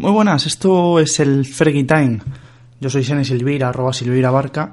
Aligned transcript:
Muy 0.00 0.12
buenas, 0.12 0.46
esto 0.46 0.98
es 0.98 1.20
el 1.20 1.44
Fergie 1.44 1.84
Time. 1.84 2.20
Yo 2.80 2.88
soy 2.88 3.04
Sene 3.04 3.22
Silveira, 3.22 3.68
arroba 3.68 3.92
Silveira 3.92 4.30
Barca. 4.30 4.72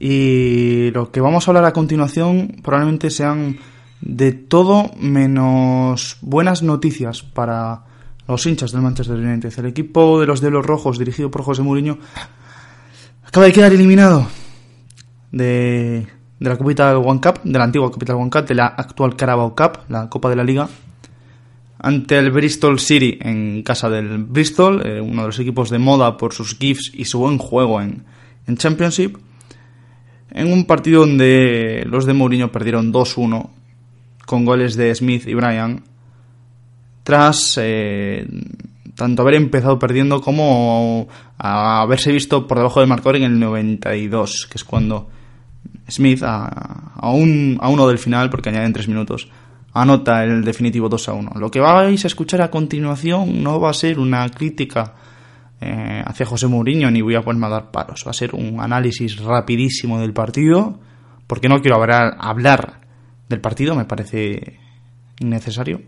Y 0.00 0.90
lo 0.90 1.12
que 1.12 1.20
vamos 1.20 1.46
a 1.46 1.52
hablar 1.52 1.64
a 1.64 1.72
continuación 1.72 2.56
probablemente 2.60 3.10
sean 3.10 3.56
de 4.00 4.32
todo 4.32 4.90
menos 4.98 6.16
buenas 6.22 6.64
noticias 6.64 7.22
para 7.22 7.82
los 8.26 8.44
hinchas 8.46 8.72
del 8.72 8.82
Manchester 8.82 9.16
United. 9.16 9.56
El 9.60 9.66
equipo 9.66 10.18
de 10.18 10.26
los 10.26 10.40
de 10.40 10.50
los 10.50 10.66
Rojos, 10.66 10.98
dirigido 10.98 11.30
por 11.30 11.44
José 11.44 11.62
Mourinho, 11.62 11.96
acaba 13.24 13.46
de 13.46 13.52
quedar 13.52 13.72
eliminado 13.72 14.26
de, 15.30 16.08
de 16.40 16.48
la 16.50 16.58
Capital 16.58 16.96
One 16.96 17.20
Cup, 17.20 17.42
de 17.44 17.58
la 17.60 17.64
antigua 17.64 17.92
Capital 17.92 18.16
One 18.16 18.30
Cup, 18.30 18.44
de 18.44 18.56
la 18.56 18.66
actual 18.66 19.14
Carabao 19.14 19.54
Cup, 19.54 19.82
la 19.88 20.08
Copa 20.08 20.28
de 20.28 20.34
la 20.34 20.42
Liga, 20.42 20.68
ante 21.78 22.18
el 22.18 22.30
Bristol 22.30 22.80
City 22.80 23.18
en 23.20 23.62
casa 23.62 23.88
del 23.88 24.18
Bristol, 24.18 24.84
eh, 24.84 25.00
uno 25.00 25.22
de 25.22 25.28
los 25.28 25.38
equipos 25.38 25.70
de 25.70 25.78
moda 25.78 26.16
por 26.16 26.32
sus 26.32 26.58
gifs 26.58 26.90
y 26.92 27.04
su 27.04 27.20
buen 27.20 27.38
juego 27.38 27.80
en, 27.80 28.04
en 28.46 28.56
Championship, 28.56 29.16
en 30.30 30.52
un 30.52 30.64
partido 30.64 31.00
donde 31.00 31.84
los 31.88 32.04
de 32.04 32.14
Mourinho 32.14 32.50
perdieron 32.50 32.92
2-1 32.92 33.50
con 34.26 34.44
goles 34.44 34.76
de 34.76 34.94
Smith 34.94 35.26
y 35.26 35.34
Bryan, 35.34 35.84
tras 37.04 37.58
eh, 37.62 38.26
tanto 38.94 39.22
haber 39.22 39.34
empezado 39.34 39.78
perdiendo 39.78 40.20
como 40.20 41.08
haberse 41.38 42.12
visto 42.12 42.46
por 42.46 42.58
debajo 42.58 42.80
del 42.80 42.88
marcador 42.88 43.16
en 43.16 43.22
el 43.22 43.38
92, 43.38 44.48
que 44.50 44.58
es 44.58 44.64
cuando 44.64 45.08
Smith, 45.88 46.22
a, 46.22 46.92
a, 46.96 47.10
un, 47.10 47.56
a 47.62 47.68
uno 47.68 47.88
del 47.88 47.98
final, 47.98 48.28
porque 48.28 48.50
añaden 48.50 48.72
tres 48.72 48.88
minutos, 48.88 49.30
anota 49.72 50.24
el 50.24 50.44
definitivo 50.44 50.88
2 50.88 51.08
a 51.08 51.12
1. 51.12 51.30
Lo 51.36 51.50
que 51.50 51.60
vais 51.60 52.04
a 52.04 52.06
escuchar 52.06 52.42
a 52.42 52.50
continuación 52.50 53.42
no 53.42 53.60
va 53.60 53.70
a 53.70 53.74
ser 53.74 53.98
una 53.98 54.28
crítica 54.28 54.94
eh, 55.60 56.02
hacia 56.04 56.26
José 56.26 56.46
Mourinho 56.46 56.90
ni 56.90 57.02
voy 57.02 57.16
a 57.16 57.22
ponerme 57.22 57.46
a 57.46 57.50
dar 57.50 57.70
palos. 57.70 58.04
Va 58.06 58.10
a 58.10 58.14
ser 58.14 58.34
un 58.34 58.60
análisis 58.60 59.18
rapidísimo 59.18 60.00
del 60.00 60.12
partido, 60.12 60.78
porque 61.26 61.48
no 61.48 61.60
quiero 61.60 61.76
hablar, 61.76 62.16
hablar 62.18 62.80
del 63.28 63.40
partido, 63.40 63.74
me 63.74 63.84
parece 63.84 64.58
innecesario. 65.20 65.82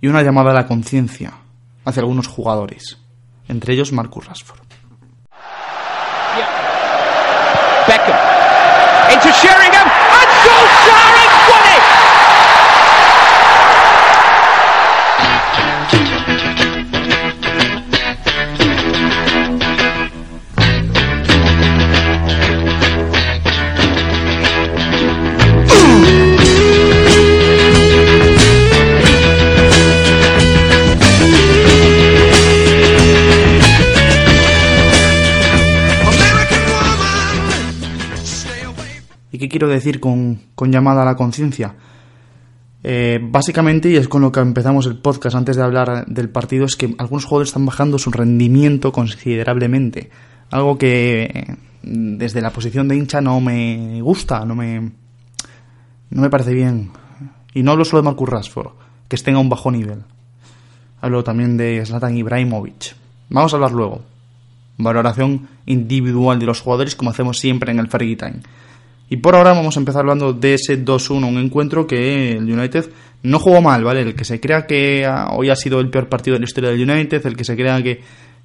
Y 0.00 0.08
una 0.08 0.22
llamada 0.22 0.50
a 0.50 0.54
la 0.54 0.66
conciencia 0.66 1.32
hacia 1.84 2.02
algunos 2.02 2.26
jugadores, 2.26 2.98
entre 3.48 3.74
ellos 3.74 3.92
Marcus 3.92 4.26
Rashford. 4.26 4.60
Beckham 7.86 8.16
into 9.12 9.30
Sheringham 9.30 9.95
quiero 39.56 39.68
decir 39.68 40.00
con, 40.00 40.38
llamada 40.66 41.00
a 41.00 41.06
la 41.06 41.16
conciencia? 41.16 41.74
Eh, 42.82 43.18
básicamente, 43.22 43.88
y 43.88 43.96
es 43.96 44.06
con 44.06 44.20
lo 44.20 44.30
que 44.30 44.40
empezamos 44.40 44.84
el 44.84 44.98
podcast 44.98 45.34
antes 45.34 45.56
de 45.56 45.62
hablar 45.62 46.04
del 46.04 46.28
partido, 46.28 46.66
es 46.66 46.76
que 46.76 46.94
algunos 46.98 47.24
jugadores 47.24 47.48
están 47.48 47.64
bajando 47.64 47.98
su 47.98 48.10
rendimiento 48.10 48.92
considerablemente. 48.92 50.10
Algo 50.50 50.76
que 50.76 51.56
desde 51.82 52.42
la 52.42 52.50
posición 52.50 52.86
de 52.86 52.96
hincha 52.96 53.22
no 53.22 53.40
me 53.40 54.02
gusta, 54.02 54.44
no 54.44 54.54
me, 54.54 54.92
no 56.10 56.20
me 56.20 56.28
parece 56.28 56.52
bien. 56.52 56.90
Y 57.54 57.62
no 57.62 57.70
hablo 57.70 57.86
solo 57.86 58.02
de 58.02 58.06
Marcus 58.10 58.28
Rashford, 58.28 58.72
que 59.08 59.16
esté 59.16 59.30
a 59.30 59.38
un 59.38 59.48
bajo 59.48 59.70
nivel. 59.70 60.02
Hablo 61.00 61.24
también 61.24 61.56
de 61.56 61.82
Zlatan 61.86 62.14
Ibrahimovic. 62.14 62.94
Vamos 63.30 63.54
a 63.54 63.56
hablar 63.56 63.72
luego. 63.72 64.02
Valoración 64.76 65.48
individual 65.64 66.38
de 66.38 66.44
los 66.44 66.60
jugadores, 66.60 66.94
como 66.94 67.08
hacemos 67.08 67.38
siempre 67.38 67.72
en 67.72 67.78
el 67.78 67.88
Fergie 67.88 68.16
Time. 68.16 68.40
Y 69.08 69.18
por 69.18 69.36
ahora 69.36 69.52
vamos 69.52 69.76
a 69.76 69.80
empezar 69.80 70.00
hablando 70.00 70.32
de 70.32 70.54
ese 70.54 70.84
2-1, 70.84 71.28
un 71.28 71.38
encuentro 71.38 71.86
que 71.86 72.32
el 72.32 72.50
United 72.50 72.90
no 73.22 73.38
jugó 73.38 73.62
mal, 73.62 73.84
¿vale? 73.84 74.00
El 74.00 74.14
que 74.14 74.24
se 74.24 74.40
crea 74.40 74.66
que 74.66 75.08
hoy 75.30 75.50
ha 75.50 75.56
sido 75.56 75.80
el 75.80 75.90
peor 75.90 76.08
partido 76.08 76.34
de 76.34 76.40
la 76.40 76.44
historia 76.44 76.70
del 76.70 76.88
United, 76.88 77.24
el 77.24 77.36
que 77.36 77.44
se 77.44 77.54
crea 77.54 77.80
que, 77.82 78.00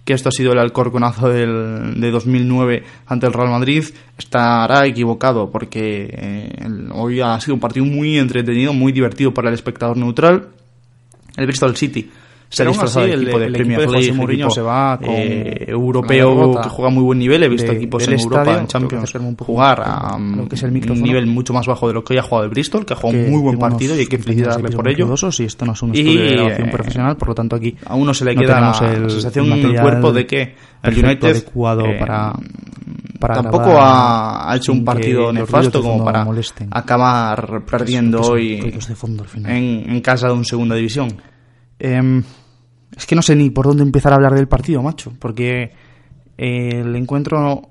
que 0.05 0.13
esto 0.13 0.29
ha 0.29 0.31
sido 0.31 0.53
el 0.53 0.59
alcorconazo 0.59 1.29
del, 1.29 1.99
de 1.99 2.11
2009 2.11 2.83
ante 3.07 3.25
el 3.25 3.33
Real 3.33 3.49
Madrid, 3.49 3.85
estará 4.17 4.85
equivocado, 4.85 5.49
porque 5.49 6.09
eh, 6.11 6.67
hoy 6.93 7.21
ha 7.21 7.39
sido 7.39 7.55
un 7.55 7.59
partido 7.59 7.85
muy 7.85 8.19
entretenido, 8.19 8.71
muy 8.71 8.91
divertido 8.91 9.33
para 9.33 9.49
el 9.49 9.55
espectador 9.55 9.97
neutral. 9.97 10.49
El 11.37 11.47
Bristol 11.47 11.75
City 11.75 12.11
se 12.51 12.63
ha 12.63 12.65
disfrazado 12.67 13.05
así, 13.05 13.13
el 13.13 13.21
equipo 13.23 13.37
el, 13.37 13.41
de 13.41 13.47
el 13.47 13.53
Premier 13.53 13.79
equipo 13.79 13.91
de 13.91 13.97
José 13.97 14.13
Mourinho 14.13 14.49
se 14.49 14.61
va 14.61 14.97
con 14.99 15.09
eh, 15.09 15.65
europeo 15.67 16.61
que 16.61 16.69
juega 16.69 16.91
muy 16.91 17.03
buen 17.03 17.17
nivel. 17.19 17.43
He 17.43 17.49
visto 17.49 17.71
de- 17.71 17.77
equipos 17.77 18.07
en 18.07 18.13
Europa, 18.19 18.41
estadio. 18.41 18.59
en 18.59 18.67
Tengo 18.67 18.87
que 18.87 18.95
Champions, 18.97 19.15
un 19.15 19.35
poco 19.35 19.51
jugar 19.53 19.81
a 19.85 20.17
lo 20.19 20.47
que 20.49 20.55
es 20.55 20.63
el 20.63 20.71
un 20.91 21.01
nivel 21.01 21.25
mucho 21.27 21.53
más 21.53 21.65
bajo 21.65 21.87
de 21.87 21.93
lo 21.93 22.03
que 22.03 22.13
hoy 22.13 22.19
ha 22.19 22.23
jugado 22.23 22.43
el 22.43 22.49
Bristol, 22.51 22.85
que 22.85 22.93
ha 22.93 22.97
jugado 22.97 23.23
que 23.23 23.29
muy 23.31 23.39
buen 23.41 23.57
partido 23.57 23.95
y 23.95 23.99
hay 23.99 24.07
que 24.07 24.17
felicitarle 24.17 24.69
por 24.69 24.87
ello. 24.87 25.07
y 25.39 25.43
esto 25.43 25.65
no 25.65 25.71
es 25.73 25.81
un 25.81 25.95
Y, 25.95 25.99
estudio 25.99 26.21
de 26.23 26.31
grabación 26.35 26.67
eh, 26.67 26.71
profesional, 26.71 27.15
por 27.17 27.27
lo 27.29 27.35
tanto 27.35 27.55
aquí 27.55 27.75
A 27.85 27.95
uno 27.95 28.13
se 28.13 28.25
le 28.25 28.35
no 28.35 28.41
queda 28.41 28.59
la 28.59 28.93
el 28.93 29.09
sensación 29.09 29.51
en 29.53 29.65
el 29.65 29.81
cuerpo 29.81 30.11
de 30.11 30.25
que 30.27 30.55
el 30.83 30.93
United 31.05 31.29
adecuado 31.29 31.85
eh, 31.85 31.97
para, 31.99 32.33
para 33.19 33.35
tampoco 33.35 33.77
ha, 33.77 34.51
ha 34.51 34.55
hecho 34.57 34.71
un 34.73 34.83
partido 34.83 35.31
nefasto 35.31 35.77
de 35.79 35.83
como 35.87 36.03
para 36.03 36.25
molesten. 36.25 36.67
acabar 36.71 37.63
perdiendo 37.65 38.21
hoy 38.21 38.59
de 38.89 38.95
fondo 38.95 39.23
al 39.23 39.29
final. 39.29 39.51
en, 39.51 39.89
en 39.89 40.01
casa 40.01 40.27
de 40.27 40.33
un 40.33 40.43
segunda 40.43 40.75
división. 40.75 41.09
Es 42.95 43.05
que 43.05 43.15
no 43.15 43.21
sé 43.21 43.35
ni 43.35 43.49
por 43.49 43.65
dónde 43.67 43.83
empezar 43.83 44.11
a 44.11 44.15
hablar 44.15 44.33
del 44.33 44.47
partido, 44.47 44.81
macho, 44.81 45.13
porque 45.19 45.71
eh, 46.37 46.81
el 46.81 46.95
encuentro... 46.95 47.69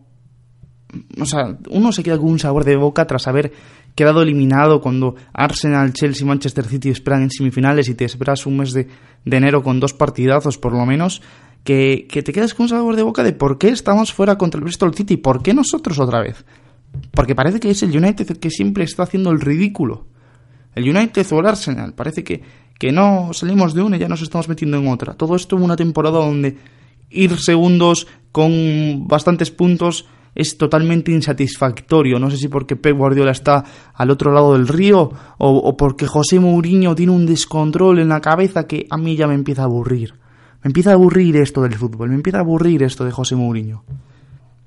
O 1.21 1.25
sea, 1.25 1.57
uno 1.71 1.93
se 1.93 2.03
queda 2.03 2.19
con 2.19 2.31
un 2.31 2.39
sabor 2.39 2.65
de 2.65 2.77
boca 2.77 3.07
tras 3.07 3.29
haber 3.29 3.53
quedado 3.95 4.23
eliminado 4.23 4.81
cuando 4.81 5.15
Arsenal, 5.33 5.93
Chelsea 5.93 6.25
y 6.25 6.29
Manchester 6.29 6.65
City 6.67 6.91
esperan 6.91 7.23
en 7.23 7.31
semifinales 7.31 7.89
y 7.89 7.95
te 7.95 8.05
esperas 8.05 8.47
un 8.47 8.57
mes 8.57 8.73
de, 8.73 8.89
enero 9.25 9.63
con 9.63 9.79
dos 9.79 9.95
partidazos 9.95 10.59
por 10.59 10.73
lo 10.73 10.85
menos, 10.87 11.23
que, 11.63 12.07
que 12.11 12.23
te 12.23 12.33
quedas 12.33 12.55
con 12.55 12.65
un 12.65 12.71
sabor 12.71 12.97
de 12.97 13.03
boca 13.03 13.23
de 13.23 13.33
por 13.33 13.59
qué 13.59 13.69
estamos 13.69 14.13
fuera 14.13 14.37
contra 14.37 14.59
el 14.59 14.65
Bristol 14.65 14.95
City, 14.95 15.17
por 15.17 15.43
qué 15.43 15.55
nosotros 15.55 15.99
otra 15.99 16.21
vez. 16.21 16.45
Porque 17.13 17.35
parece 17.35 17.61
que 17.61 17.71
es 17.71 17.83
el 17.83 17.97
United 17.97 18.39
que 18.39 18.51
siempre 18.51 18.85
está 18.85 19.05
haciendo 19.05 19.31
el 19.31 19.41
ridículo. 19.41 20.07
El 20.75 20.89
United 20.89 21.27
o 21.33 21.41
el 21.41 21.47
Arsenal. 21.47 21.95
Parece 21.95 22.25
que, 22.25 22.43
que 22.79 22.93
no 22.93 23.33
salimos 23.33 23.75
de 23.75 23.83
una 23.83 23.97
y 23.97 24.01
ya 24.01 24.09
nos 24.09 24.23
estamos 24.23 24.49
metiendo 24.49 24.79
en 24.79 24.89
otra. 24.89 25.15
Todo 25.15 25.37
esto 25.37 25.57
en 25.57 25.63
una 25.63 25.77
temporada 25.77 26.19
donde 26.19 26.57
ir 27.11 27.39
segundos 27.39 28.07
con 28.33 29.07
bastantes 29.09 29.51
puntos 29.51 30.07
es 30.35 30.57
totalmente 30.57 31.11
insatisfactorio. 31.11 32.19
No 32.19 32.31
sé 32.31 32.37
si 32.37 32.49
porque 32.49 32.77
Pep 32.77 32.97
Guardiola 32.97 33.33
está 33.33 33.65
al 33.95 34.11
otro 34.11 34.33
lado 34.33 34.53
del 34.53 34.69
río 34.69 35.11
o, 35.39 35.49
o 35.57 35.77
porque 35.77 36.07
José 36.07 36.39
Mourinho 36.39 36.95
tiene 36.95 37.13
un 37.13 37.27
descontrol 37.27 37.99
en 37.99 38.09
la 38.09 38.21
cabeza 38.21 38.67
que 38.67 38.87
a 38.91 38.97
mí 38.97 39.17
ya 39.17 39.27
me 39.27 39.35
empieza 39.35 39.63
a 39.63 39.67
aburrir. 39.67 40.15
Me 40.63 40.69
empieza 40.69 40.91
a 40.91 40.95
aburrir 40.95 41.37
esto 41.37 41.63
del 41.63 41.75
fútbol, 41.75 42.11
me 42.11 42.17
empieza 42.17 42.39
a 42.39 42.43
aburrir 42.43 42.83
esto 42.83 43.05
de 43.05 43.11
José 43.11 43.35
Mourinho. 43.35 43.83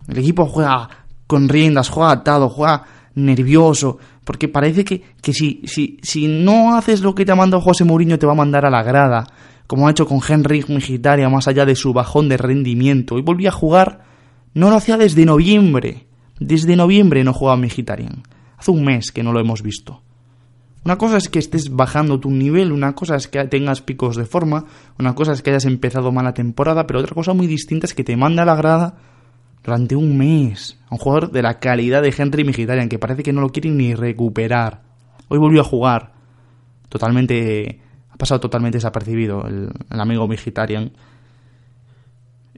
El 0.07 0.17
equipo 0.17 0.45
juega 0.47 0.89
con 1.27 1.47
riendas, 1.47 1.89
juega 1.89 2.11
atado, 2.11 2.49
juega 2.49 2.83
nervioso, 3.15 3.97
porque 4.23 4.47
parece 4.47 4.83
que, 4.83 5.03
que 5.21 5.33
si, 5.33 5.61
si, 5.65 5.97
si 6.01 6.27
no 6.27 6.75
haces 6.75 7.01
lo 7.01 7.13
que 7.15 7.25
te 7.25 7.31
ha 7.31 7.35
mandado 7.35 7.61
José 7.61 7.83
Mourinho 7.83 8.17
te 8.19 8.25
va 8.25 8.33
a 8.33 8.35
mandar 8.35 8.65
a 8.65 8.69
la 8.69 8.83
grada, 8.83 9.27
como 9.67 9.87
ha 9.87 9.91
hecho 9.91 10.07
con 10.07 10.19
Henry 10.27 10.63
Mkhitaryan, 10.67 11.31
más 11.31 11.47
allá 11.47 11.65
de 11.65 11.75
su 11.75 11.93
bajón 11.93 12.29
de 12.29 12.37
rendimiento. 12.37 13.17
Y 13.17 13.21
volvía 13.21 13.49
a 13.49 13.53
jugar, 13.53 14.03
no 14.53 14.69
lo 14.69 14.75
hacía 14.75 14.97
desde 14.97 15.25
noviembre, 15.25 16.07
desde 16.39 16.75
noviembre 16.75 17.23
no 17.23 17.33
jugaba 17.33 17.57
Mkhitaryan. 17.57 18.23
Hace 18.57 18.71
un 18.71 18.83
mes 18.83 19.11
que 19.11 19.23
no 19.23 19.33
lo 19.33 19.39
hemos 19.39 19.61
visto. 19.61 20.01
Una 20.85 20.97
cosa 20.97 21.17
es 21.17 21.29
que 21.29 21.39
estés 21.39 21.73
bajando 21.73 22.19
tu 22.19 22.29
nivel, 22.29 22.73
una 22.73 22.93
cosa 22.93 23.15
es 23.15 23.29
que 23.29 23.41
tengas 23.45 23.81
picos 23.81 24.17
de 24.17 24.25
forma, 24.25 24.65
una 24.99 25.15
cosa 25.15 25.31
es 25.31 25.41
que 25.41 25.51
hayas 25.51 25.65
empezado 25.65 26.11
mala 26.11 26.33
temporada, 26.33 26.85
pero 26.85 26.99
otra 26.99 27.15
cosa 27.15 27.33
muy 27.33 27.47
distinta 27.47 27.85
es 27.85 27.93
que 27.93 28.03
te 28.03 28.17
manda 28.17 28.43
a 28.43 28.45
la 28.45 28.55
grada 28.55 28.97
durante 29.63 29.95
un 29.95 30.17
mes 30.17 30.77
a 30.89 30.95
un 30.95 30.97
jugador 30.97 31.31
de 31.31 31.41
la 31.41 31.59
calidad 31.59 32.01
de 32.01 32.13
Henry 32.15 32.43
Mkhitaryan 32.43 32.89
que 32.89 32.99
parece 32.99 33.23
que 33.23 33.33
no 33.33 33.41
lo 33.41 33.49
quieren 33.49 33.77
ni 33.77 33.95
recuperar. 33.95 34.81
Hoy 35.29 35.39
volvió 35.39 35.61
a 35.61 35.65
jugar. 35.65 36.13
Totalmente 36.89 37.79
ha 38.09 38.17
pasado 38.17 38.39
totalmente 38.39 38.77
desapercibido 38.77 39.47
el, 39.47 39.71
amigo 39.89 40.27
Mkhitaryan 40.27 40.91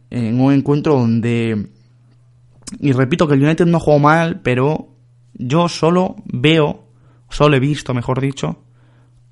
en 0.09 0.39
un 0.39 0.53
encuentro 0.53 0.95
donde 0.95 1.69
y 2.79 2.91
repito 2.91 3.27
que 3.27 3.35
el 3.35 3.43
United 3.43 3.65
no 3.65 3.79
jugó 3.79 3.99
mal, 3.99 4.41
pero 4.41 4.89
yo 5.33 5.69
solo 5.69 6.15
veo, 6.25 6.85
solo 7.29 7.55
he 7.55 7.59
visto, 7.59 7.93
mejor 7.93 8.19
dicho, 8.19 8.63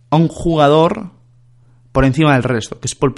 a 0.10 0.16
un 0.16 0.28
jugador 0.28 1.12
por 1.92 2.06
encima 2.06 2.34
del 2.34 2.44
resto, 2.44 2.80
que 2.80 2.88
es 2.88 2.96
Paul 2.96 3.14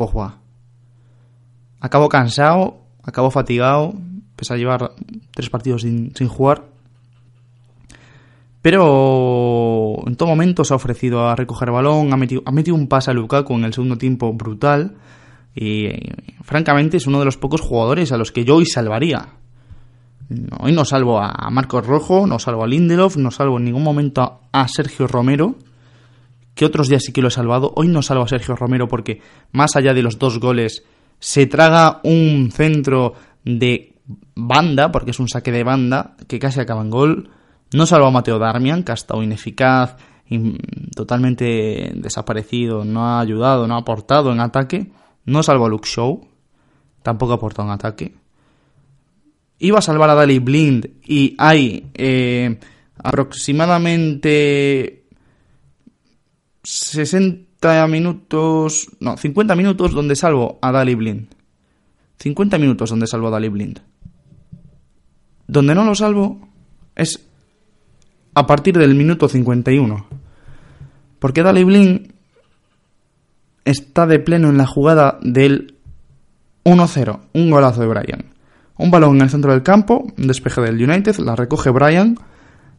acabó 1.79 2.09
cansado, 2.09 2.81
acabó 3.03 3.29
fatigado, 3.31 3.93
pese 4.35 4.53
a 4.53 4.57
llevar 4.57 4.91
tres 5.33 5.49
partidos 5.49 5.81
sin, 5.81 6.11
jugar. 6.27 6.65
Pero 8.61 9.95
en 10.07 10.15
todo 10.15 10.29
momento 10.29 10.63
se 10.63 10.73
ha 10.73 10.77
ofrecido 10.77 11.27
a 11.27 11.35
recoger 11.35 11.71
balón, 11.71 12.11
ha 12.13 12.17
metido, 12.17 12.41
ha 12.45 12.51
metido 12.51 12.75
un 12.75 12.87
pase 12.87 13.11
a 13.11 13.13
Lukaku 13.13 13.53
en 13.53 13.65
el 13.65 13.73
segundo 13.73 13.97
tiempo 13.97 14.33
brutal. 14.33 14.95
Y 15.55 15.87
francamente 16.43 16.97
es 16.97 17.07
uno 17.07 17.19
de 17.19 17.25
los 17.25 17.37
pocos 17.37 17.61
jugadores 17.61 18.11
a 18.11 18.17
los 18.17 18.31
que 18.31 18.43
yo 18.43 18.55
hoy 18.55 18.65
salvaría. 18.65 19.29
Hoy 20.59 20.71
no 20.71 20.85
salvo 20.85 21.19
a 21.19 21.49
Marcos 21.51 21.85
Rojo, 21.85 22.25
no 22.25 22.39
salvo 22.39 22.63
a 22.63 22.67
Lindelof, 22.67 23.15
no 23.17 23.29
salvo 23.29 23.57
en 23.57 23.65
ningún 23.65 23.83
momento 23.83 24.41
a 24.51 24.67
Sergio 24.67 25.07
Romero, 25.07 25.55
que 26.55 26.65
otros 26.65 26.87
días 26.87 27.03
sí 27.05 27.13
que 27.13 27.21
lo 27.21 27.27
he 27.27 27.31
salvado. 27.31 27.71
Hoy 27.75 27.87
no 27.87 28.01
salvo 28.01 28.23
a 28.23 28.27
Sergio 28.27 28.55
Romero 28.55 28.87
porque, 28.87 29.21
más 29.51 29.75
allá 29.75 29.93
de 29.93 30.01
los 30.01 30.17
dos 30.17 30.39
goles, 30.39 30.83
se 31.19 31.45
traga 31.45 31.99
un 32.03 32.49
centro 32.51 33.13
de 33.43 33.94
banda, 34.35 34.91
porque 34.91 35.11
es 35.11 35.19
un 35.19 35.27
saque 35.27 35.51
de 35.51 35.63
banda, 35.63 36.15
que 36.27 36.39
casi 36.39 36.59
acaba 36.59 36.81
en 36.81 36.89
gol. 36.89 37.29
No 37.73 37.85
salvo 37.85 38.07
a 38.07 38.11
Mateo 38.11 38.39
Darmian, 38.39 38.83
que 38.83 38.91
ha 38.91 38.95
estado 38.95 39.23
ineficaz, 39.23 39.97
totalmente 40.95 41.91
desaparecido, 41.95 42.85
no 42.85 43.05
ha 43.05 43.19
ayudado, 43.19 43.67
no 43.67 43.75
ha 43.75 43.79
aportado 43.79 44.31
en 44.31 44.39
ataque. 44.39 44.91
No 45.25 45.43
salvo 45.43 45.65
a 45.65 45.69
Luke 45.69 45.87
Show, 45.87 46.27
tampoco 47.01 47.33
ha 47.33 47.35
aportado 47.35 47.67
en 47.67 47.73
ataque 47.73 48.25
iba 49.59 49.79
a 49.79 49.81
salvar 49.81 50.09
a 50.09 50.15
Dali 50.15 50.39
Blind 50.39 50.89
y 51.05 51.35
hay 51.37 51.89
eh, 51.93 52.59
aproximadamente 52.97 55.05
60 56.63 57.87
minutos, 57.87 58.89
no, 58.99 59.15
50 59.17 59.55
minutos 59.55 59.93
donde 59.93 60.15
salvo 60.15 60.59
a 60.61 60.71
Dali 60.71 60.95
Blind. 60.95 61.27
50 62.19 62.57
minutos 62.57 62.89
donde 62.89 63.07
salvo 63.07 63.27
a 63.27 63.31
Dali 63.31 63.49
Blind. 63.49 63.81
Donde 65.55 65.73
no 65.73 65.85
lo 65.85 65.95
salvo 65.95 66.49
es 66.97 67.25
a 68.33 68.45
partir 68.45 68.77
del 68.77 68.93
minuto 68.93 69.29
51. 69.29 70.05
Porque 71.17 71.43
Dali 71.43 71.63
Blind 71.63 72.11
está 73.63 74.05
de 74.05 74.19
pleno 74.19 74.49
en 74.49 74.57
la 74.57 74.67
jugada 74.67 75.17
del 75.21 75.75
1-0, 76.65 77.19
un 77.31 77.49
golazo 77.49 77.79
de 77.79 77.87
Brian. 77.87 78.25
Un 78.75 78.91
balón 78.91 79.15
en 79.15 79.21
el 79.21 79.29
centro 79.29 79.53
del 79.53 79.63
campo, 79.63 80.05
un 80.17 80.27
despeje 80.27 80.59
del 80.59 80.75
United, 80.75 81.15
la 81.19 81.37
recoge 81.37 81.69
Brian, 81.69 82.17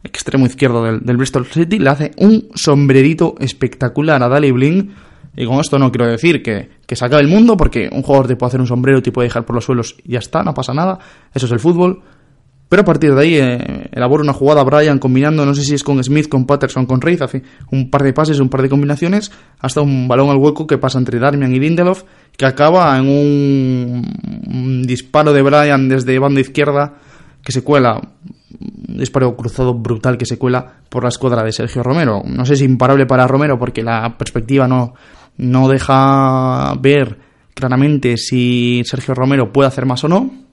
extremo 0.03 0.45
izquierdo 0.45 0.83
del, 0.83 1.17
Bristol 1.17 1.47
City, 1.47 1.79
le 1.79 1.89
hace 1.89 2.11
un 2.17 2.49
sombrerito 2.53 3.33
espectacular 3.39 4.21
a 4.21 4.29
Dali 4.29 4.51
Bling. 4.51 4.93
Y 5.35 5.47
con 5.47 5.59
esto 5.61 5.79
no 5.79 5.91
quiero 5.91 6.05
decir 6.05 6.43
que, 6.43 6.69
que 6.85 6.95
se 6.95 7.03
acabe 7.03 7.23
el 7.23 7.27
mundo, 7.27 7.57
porque 7.57 7.89
un 7.91 8.03
jugador 8.03 8.27
te 8.27 8.35
puede 8.35 8.49
hacer 8.49 8.61
un 8.61 8.67
sombrero, 8.67 9.01
te 9.01 9.11
puede 9.11 9.29
dejar 9.29 9.45
por 9.45 9.55
los 9.55 9.65
suelos 9.65 9.95
y 10.03 10.11
ya 10.11 10.19
está, 10.19 10.43
no 10.43 10.53
pasa 10.53 10.75
nada. 10.75 10.99
Eso 11.33 11.47
es 11.47 11.51
el 11.51 11.59
fútbol. 11.59 12.03
Pero 12.69 12.81
a 12.81 12.85
partir 12.85 13.15
de 13.15 13.21
ahí 13.21 13.35
eh, 13.35 13.89
elabora 13.93 14.23
una 14.23 14.33
jugada 14.33 14.63
Brian 14.63 14.99
combinando, 14.99 15.45
no 15.45 15.55
sé 15.55 15.63
si 15.63 15.73
es 15.73 15.83
con 15.83 16.03
Smith, 16.03 16.27
con 16.27 16.45
Patterson, 16.45 16.85
con 16.85 16.99
Reid, 16.99 17.21
hace 17.21 17.41
un 17.71 17.89
par 17.89 18.03
de 18.03 18.11
pases, 18.11 18.39
un 18.39 18.49
par 18.49 18.61
de 18.61 18.69
combinaciones, 18.69 19.31
hasta 19.59 19.81
un 19.81 20.07
balón 20.07 20.29
al 20.29 20.37
hueco 20.37 20.67
que 20.67 20.77
pasa 20.77 20.97
entre 20.99 21.19
Darmian 21.19 21.53
y 21.53 21.59
Lindelof, 21.59 22.03
que 22.35 22.45
acaba 22.45 22.97
en 22.97 23.07
un, 23.07 24.83
disparo 24.85 25.31
de 25.31 25.41
Brian 25.41 25.87
desde 25.87 26.19
banda 26.19 26.41
izquierda 26.41 26.95
que 27.41 27.53
se 27.53 27.63
cuela, 27.63 28.01
un 28.59 28.97
disparo 28.97 29.37
cruzado 29.37 29.73
brutal 29.73 30.17
que 30.17 30.25
se 30.25 30.37
cuela 30.37 30.79
por 30.89 31.03
la 31.03 31.09
escuadra 31.09 31.43
de 31.43 31.53
Sergio 31.53 31.83
Romero. 31.83 32.21
No 32.25 32.45
sé 32.45 32.57
si 32.57 32.65
imparable 32.65 33.05
para 33.05 33.27
Romero 33.27 33.57
porque 33.57 33.81
la 33.81 34.17
perspectiva 34.17 34.67
no, 34.67 34.93
no 35.37 35.69
deja 35.69 36.73
ver 36.81 37.17
claramente 37.53 38.17
si 38.17 38.81
Sergio 38.83 39.13
Romero 39.13 39.53
puede 39.53 39.69
hacer 39.69 39.85
más 39.85 40.03
o 40.03 40.09
no 40.09 40.46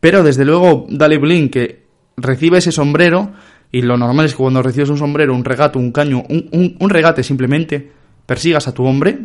pero 0.00 0.22
desde 0.22 0.44
luego, 0.44 0.86
Dale 0.88 1.18
Blin, 1.18 1.48
que 1.48 1.84
recibe 2.16 2.58
ese 2.58 2.72
sombrero, 2.72 3.32
y 3.70 3.82
lo 3.82 3.96
normal 3.96 4.26
es 4.26 4.32
que 4.32 4.38
cuando 4.38 4.62
recibes 4.62 4.88
un 4.90 4.98
sombrero, 4.98 5.34
un 5.34 5.44
regato, 5.44 5.78
un 5.78 5.92
caño, 5.92 6.24
un, 6.28 6.90
regate 6.90 7.22
simplemente, 7.22 7.90
persigas 8.24 8.68
a 8.68 8.74
tu 8.74 8.84
hombre, 8.84 9.18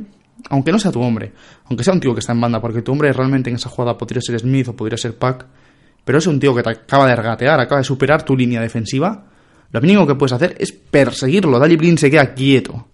aunque 0.50 0.72
no 0.72 0.80
sea 0.80 0.92
tu 0.92 1.02
hombre, 1.02 1.32
aunque 1.66 1.84
sea 1.84 1.94
un 1.94 2.00
tío 2.00 2.14
que 2.14 2.20
está 2.20 2.34
en 2.34 2.42
banda, 2.42 2.60
porque 2.60 2.82
tu 2.82 2.92
hombre 2.92 3.14
realmente 3.14 3.50
en 3.50 3.56
esa 3.56 3.70
jugada 3.70 3.98
podría 3.98 4.22
ser 4.22 4.40
Smith 4.40 4.68
o 4.70 4.76
podría 4.76 4.98
ser 4.98 5.16
Pack, 5.18 5.46
pero 6.04 6.18
es 6.18 6.28
un 6.28 6.40
tío 6.40 6.54
que 6.54 6.64
te 6.64 6.70
acaba 6.70 7.08
de 7.08 7.16
regatear, 7.16 7.60
acaba 7.60 7.80
de 7.80 7.86
superar 7.86 8.24
tu 8.24 8.36
línea 8.36 8.62
defensiva, 8.62 9.26
lo 9.74 9.82
mínimo 9.82 10.06
que 10.06 10.16
puedes 10.16 10.34
hacer 10.34 10.56
es 10.60 10.72
perseguirlo. 10.72 11.58
Dali 11.58 11.76
Blin 11.76 11.98
se 11.98 12.10
queda 12.10 12.34
quieto. 12.34 12.88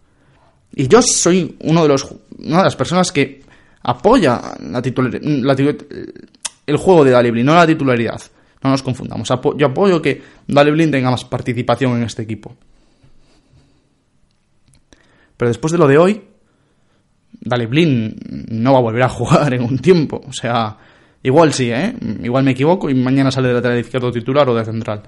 Y 0.73 0.87
yo 0.87 1.01
soy 1.01 1.57
uno 1.61 1.83
de 1.83 1.89
los, 1.89 2.09
una 2.39 2.59
de 2.59 2.63
las 2.63 2.75
personas 2.77 3.11
que 3.11 3.41
apoya 3.83 4.41
la, 4.61 4.81
titular, 4.81 5.19
la, 5.21 5.55
el 6.69 6.77
juego 6.77 7.03
de 7.03 7.11
Dali 7.11 7.43
no 7.43 7.55
la 7.55 7.67
titularidad. 7.67 8.21
No 8.63 8.69
nos 8.69 8.83
confundamos. 8.83 9.29
yo 9.57 9.67
apoyo 9.67 10.01
que 10.01 10.21
Dali 10.47 10.91
tenga 10.91 11.11
más 11.11 11.25
participación 11.25 11.97
en 11.97 12.03
este 12.03 12.23
equipo. 12.23 12.55
Pero 15.37 15.49
después 15.49 15.71
de 15.71 15.77
lo 15.77 15.87
de 15.87 15.97
hoy, 15.97 16.21
Dali 17.39 18.15
no 18.49 18.73
va 18.73 18.79
a 18.79 18.81
volver 18.81 19.03
a 19.03 19.09
jugar 19.09 19.53
en 19.53 19.63
un 19.63 19.79
tiempo. 19.79 20.21
O 20.27 20.33
sea, 20.33 20.77
igual 21.23 21.53
sí, 21.53 21.71
¿eh? 21.71 21.95
Igual 22.23 22.43
me 22.43 22.51
equivoco 22.51 22.89
y 22.89 22.93
mañana 22.93 23.31
sale 23.31 23.47
de 23.47 23.55
lateral 23.55 23.79
izquierdo 23.79 24.11
titular 24.11 24.49
o 24.49 24.55
de 24.55 24.65
central. 24.65 25.03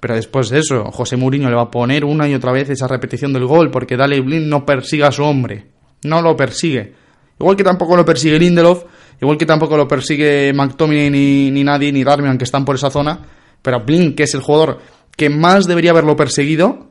Pero 0.00 0.14
después 0.14 0.48
de 0.50 0.58
eso, 0.58 0.90
José 0.90 1.16
Mourinho 1.16 1.48
le 1.48 1.56
va 1.56 1.62
a 1.62 1.70
poner 1.70 2.04
una 2.04 2.28
y 2.28 2.34
otra 2.34 2.52
vez 2.52 2.70
esa 2.70 2.88
repetición 2.88 3.32
del 3.32 3.46
gol 3.46 3.70
porque 3.70 3.96
Dali 3.96 4.22
no 4.22 4.64
persiga 4.64 5.08
a 5.08 5.12
su 5.12 5.22
hombre. 5.22 5.66
No 6.04 6.20
lo 6.22 6.36
persigue. 6.36 6.94
Igual 7.38 7.56
que 7.56 7.64
tampoco 7.64 7.96
lo 7.96 8.04
persigue 8.04 8.38
Lindelof 8.38 8.84
Igual 9.20 9.38
que 9.38 9.46
tampoco 9.46 9.76
lo 9.76 9.88
persigue 9.88 10.52
McTominay 10.52 11.10
ni, 11.10 11.50
ni 11.50 11.64
nadie, 11.64 11.92
ni 11.92 12.04
Darmian, 12.04 12.38
que 12.38 12.44
están 12.44 12.64
por 12.64 12.76
esa 12.76 12.90
zona. 12.90 13.18
Pero 13.62 13.80
Blink, 13.80 14.16
que 14.16 14.24
es 14.24 14.34
el 14.34 14.40
jugador 14.40 14.78
que 15.16 15.30
más 15.30 15.66
debería 15.66 15.90
haberlo 15.90 16.16
perseguido, 16.16 16.88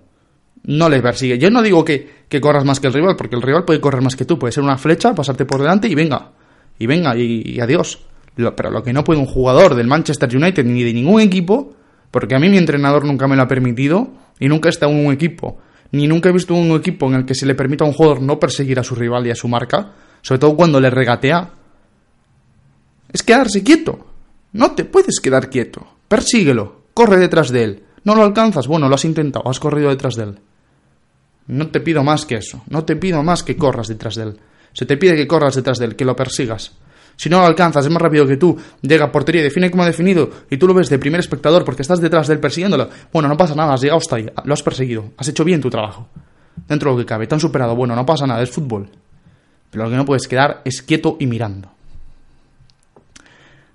no 0.63 0.89
le 0.89 1.01
persigue. 1.01 1.37
Yo 1.37 1.49
no 1.49 1.61
digo 1.61 1.83
que, 1.83 2.23
corras 2.41 2.65
más 2.65 2.79
que 2.79 2.87
el 2.87 2.93
rival, 2.93 3.15
porque 3.15 3.35
el 3.35 3.41
rival 3.41 3.65
puede 3.65 3.79
correr 3.79 4.01
más 4.01 4.15
que 4.15 4.25
tú. 4.25 4.39
Puede 4.39 4.51
ser 4.51 4.63
una 4.63 4.77
flecha, 4.77 5.13
pasarte 5.13 5.45
por 5.45 5.61
delante 5.61 5.87
y 5.87 5.95
venga. 5.95 6.31
Y 6.79 6.87
venga, 6.87 7.15
y, 7.15 7.59
adiós. 7.59 7.99
pero 8.35 8.71
lo 8.71 8.81
que 8.81 8.93
no 8.93 9.03
puede 9.03 9.19
un 9.19 9.25
jugador 9.25 9.75
del 9.75 9.87
Manchester 9.87 10.35
United 10.35 10.65
ni 10.65 10.83
de 10.83 10.93
ningún 10.93 11.21
equipo, 11.21 11.75
porque 12.09 12.35
a 12.35 12.39
mí 12.39 12.49
mi 12.49 12.57
entrenador 12.57 13.05
nunca 13.05 13.27
me 13.27 13.35
lo 13.35 13.43
ha 13.43 13.47
permitido 13.47 14.11
y 14.39 14.47
nunca 14.47 14.69
estado 14.69 14.91
en 14.91 15.05
un 15.05 15.13
equipo, 15.13 15.59
ni 15.91 16.07
nunca 16.07 16.29
he 16.29 16.31
visto 16.31 16.55
un 16.55 16.71
equipo 16.71 17.07
en 17.07 17.15
el 17.15 17.25
que 17.25 17.35
se 17.35 17.45
le 17.45 17.53
permita 17.53 17.85
a 17.85 17.87
un 17.87 17.93
jugador 17.93 18.21
no 18.21 18.39
perseguir 18.39 18.79
a 18.79 18.83
su 18.83 18.95
rival 18.95 19.27
y 19.27 19.31
a 19.31 19.35
su 19.35 19.47
marca, 19.47 19.93
sobre 20.21 20.39
todo 20.39 20.55
cuando 20.55 20.79
le 20.79 20.89
regatea 20.89 21.51
es 23.13 23.23
quedarse 23.23 23.63
quieto. 23.63 24.07
No 24.51 24.71
te 24.71 24.83
puedes 24.83 25.19
quedar 25.21 25.49
quieto. 25.49 25.87
Persíguelo. 26.07 26.83
Corre 26.93 27.17
detrás 27.17 27.49
de 27.49 27.63
él. 27.63 27.83
No 28.03 28.15
lo 28.15 28.23
alcanzas. 28.23 28.67
Bueno, 28.67 28.89
lo 28.89 28.95
has 28.95 29.05
intentado. 29.05 29.47
Has 29.47 29.59
corrido 29.59 29.89
detrás 29.89 30.15
de 30.15 30.23
él. 30.23 30.39
No 31.47 31.67
te 31.67 31.79
pido 31.79 32.03
más 32.03 32.25
que 32.25 32.35
eso. 32.35 32.63
No 32.69 32.83
te 32.83 32.95
pido 32.95 33.23
más 33.23 33.43
que 33.43 33.55
corras 33.55 33.87
detrás 33.87 34.15
de 34.15 34.23
él. 34.23 34.39
Se 34.73 34.85
te 34.85 34.97
pide 34.97 35.15
que 35.15 35.27
corras 35.27 35.55
detrás 35.55 35.77
de 35.77 35.85
él, 35.85 35.95
que 35.95 36.05
lo 36.05 36.15
persigas. 36.15 36.73
Si 37.15 37.29
no 37.29 37.39
lo 37.39 37.45
alcanzas, 37.45 37.85
es 37.85 37.91
más 37.91 38.01
rápido 38.01 38.25
que 38.25 38.37
tú, 38.37 38.57
llega 38.81 39.05
a 39.05 39.11
portería 39.11 39.41
y 39.41 39.43
define 39.43 39.69
como 39.69 39.83
ha 39.83 39.85
definido, 39.85 40.31
y 40.49 40.57
tú 40.57 40.67
lo 40.67 40.73
ves 40.73 40.89
de 40.89 40.97
primer 40.97 41.19
espectador 41.19 41.63
porque 41.63 41.83
estás 41.83 42.01
detrás 42.01 42.27
de 42.27 42.33
él 42.33 42.39
persiguiéndolo. 42.39 42.89
Bueno, 43.11 43.29
no 43.29 43.37
pasa 43.37 43.53
nada, 43.53 43.75
has 43.75 43.81
llegado 43.81 43.99
hasta 43.99 44.15
ahí, 44.15 44.27
lo 44.43 44.53
has 44.53 44.63
perseguido, 44.63 45.11
has 45.17 45.27
hecho 45.27 45.43
bien 45.43 45.61
tu 45.61 45.69
trabajo. 45.69 46.07
Dentro 46.67 46.89
de 46.89 46.97
lo 46.97 47.03
que 47.03 47.05
cabe, 47.05 47.27
te 47.27 47.35
han 47.35 47.41
superado, 47.41 47.75
bueno, 47.75 47.95
no 47.95 48.03
pasa 48.03 48.25
nada, 48.25 48.41
es 48.41 48.49
fútbol. 48.49 48.89
Pero 49.69 49.83
lo 49.83 49.89
que 49.91 49.95
no 49.95 50.05
puedes 50.05 50.27
quedar 50.27 50.61
es 50.65 50.81
quieto 50.81 51.17
y 51.19 51.27
mirando. 51.27 51.69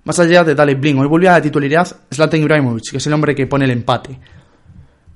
Más 0.03 0.19
allá 0.19 0.43
de 0.43 0.55
Dale 0.55 0.75
Blin, 0.75 0.97
hoy 0.97 1.07
volvió 1.07 1.29
a 1.29 1.33
la 1.33 1.41
titularidad 1.41 1.87
Zlatan 2.13 2.41
Ibrahimovic, 2.41 2.91
que 2.91 2.97
es 2.97 3.07
el 3.07 3.13
hombre 3.13 3.35
que 3.35 3.47
pone 3.47 3.65
el 3.65 3.71
empate. 3.71 4.17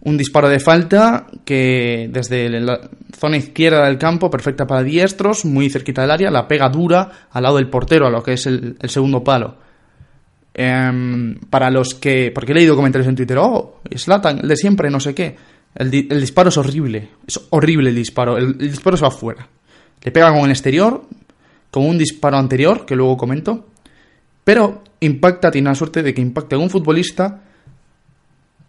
Un 0.01 0.17
disparo 0.17 0.49
de 0.49 0.59
falta 0.59 1.27
que 1.45 2.09
desde 2.11 2.49
la 2.59 2.89
zona 3.17 3.37
izquierda 3.37 3.85
del 3.85 3.97
campo, 3.97 4.29
perfecta 4.29 4.67
para 4.67 4.83
diestros, 4.83 5.45
muy 5.45 5.69
cerquita 5.69 6.01
del 6.01 6.11
área, 6.11 6.29
la 6.29 6.47
pega 6.47 6.67
dura 6.67 7.27
al 7.31 7.43
lado 7.43 7.55
del 7.55 7.69
portero, 7.69 8.07
a 8.07 8.09
lo 8.09 8.21
que 8.21 8.33
es 8.33 8.45
el, 8.45 8.75
segundo 8.83 9.23
palo. 9.23 9.55
Em, 10.53 11.39
para 11.49 11.71
los 11.71 11.95
que. 11.95 12.31
Porque 12.35 12.51
he 12.51 12.55
leído 12.55 12.75
comentarios 12.75 13.07
en 13.07 13.15
Twitter, 13.15 13.37
oh, 13.39 13.79
Zlatan, 13.95 14.39
el 14.39 14.47
de 14.49 14.57
siempre, 14.57 14.89
no 14.89 14.99
sé 14.99 15.15
qué. 15.15 15.37
El, 15.73 15.89
disparo 15.89 16.49
es 16.49 16.57
horrible. 16.57 17.09
Es 17.25 17.39
horrible 17.51 17.89
el 17.89 17.95
disparo. 17.95 18.37
El, 18.37 18.57
el 18.59 18.69
disparo 18.69 18.97
se 18.97 19.03
va 19.03 19.07
afuera. 19.07 19.47
Le 20.03 20.11
pega 20.11 20.31
con 20.33 20.41
el 20.41 20.51
exterior, 20.51 21.05
con 21.71 21.87
un 21.87 21.97
disparo 21.97 22.37
anterior, 22.37 22.85
que 22.85 22.95
luego 22.95 23.15
comento 23.15 23.67
pero 24.43 24.83
impacta, 24.99 25.51
tiene 25.51 25.69
la 25.69 25.75
suerte 25.75 26.03
de 26.03 26.13
que 26.13 26.21
impacte 26.21 26.55
a 26.55 26.57
un 26.57 26.69
futbolista, 26.69 27.41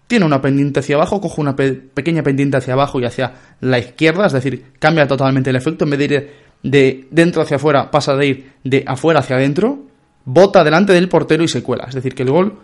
tiene 0.07 0.26
una 0.26 0.40
pendiente 0.40 0.81
hacia 0.81 0.97
abajo, 0.97 1.21
coge 1.21 1.40
una 1.40 1.57
pequeña 1.57 2.23
pendiente 2.23 2.57
hacia 2.57 2.75
abajo 2.75 3.00
y 3.00 3.04
hacia 3.04 3.33
la 3.61 3.78
izquierda, 3.78 4.26
es 4.26 4.33
decir, 4.33 4.73
cambia 4.78 5.07
totalmente 5.07 5.50
el 5.50 5.57
efecto, 5.57 5.85
en 5.85 5.90
vez 5.90 5.99
de 5.99 6.04
ir 6.04 6.31
de 6.62 7.09
dentro 7.11 7.43
hacia 7.43 7.57
afuera, 7.57 7.90
pasa 7.90 8.14
de 8.14 8.26
ir 8.26 8.52
de 8.64 8.85
afuera 8.87 9.21
hacia 9.21 9.37
adentro, 9.37 9.85
bota 10.25 10.64
delante 10.64 10.93
del 10.93 11.09
portero 11.09 11.43
y 11.45 11.49
se 11.49 11.62
cuela. 11.62 11.85
Es 11.88 11.95
decir, 11.95 12.14
que 12.14 12.23
el 12.23 12.31
gol, 12.31 12.59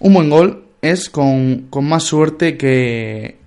un 0.00 0.14
buen 0.14 0.30
gol, 0.30 0.64
es 0.82 1.08
con, 1.10 1.66
con 1.70 1.88
más 1.88 2.04
suerte 2.04 2.56
que, 2.56 3.38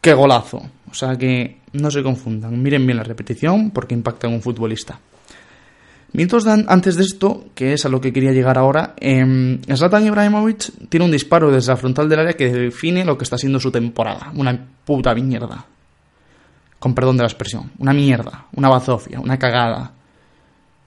que 0.00 0.14
golazo. 0.14 0.62
O 0.90 0.94
sea 0.94 1.16
que 1.16 1.58
no 1.72 1.90
se 1.90 2.02
confundan, 2.02 2.62
miren 2.62 2.86
bien 2.86 2.98
la 2.98 3.02
repetición 3.02 3.70
porque 3.70 3.94
impacta 3.94 4.26
en 4.28 4.34
un 4.34 4.42
futbolista. 4.42 5.00
Minutos 6.14 6.46
antes 6.46 6.94
de 6.94 7.02
esto, 7.02 7.46
que 7.56 7.72
es 7.72 7.84
a 7.86 7.88
lo 7.88 8.00
que 8.00 8.12
quería 8.12 8.30
llegar 8.30 8.56
ahora, 8.56 8.94
eh, 9.00 9.58
Zlatan 9.74 10.06
Ibrahimovic 10.06 10.88
tiene 10.88 11.06
un 11.06 11.10
disparo 11.10 11.50
desde 11.50 11.72
la 11.72 11.76
frontal 11.76 12.08
del 12.08 12.20
área 12.20 12.34
que 12.34 12.52
define 12.52 13.04
lo 13.04 13.18
que 13.18 13.24
está 13.24 13.36
siendo 13.36 13.58
su 13.58 13.72
temporada. 13.72 14.30
Una 14.36 14.56
puta 14.84 15.12
mierda. 15.12 15.66
Con 16.78 16.94
perdón 16.94 17.16
de 17.16 17.24
la 17.24 17.28
expresión. 17.28 17.72
Una 17.78 17.92
mierda. 17.92 18.46
Una 18.54 18.68
bazofia. 18.68 19.18
Una 19.18 19.40
cagada. 19.40 19.90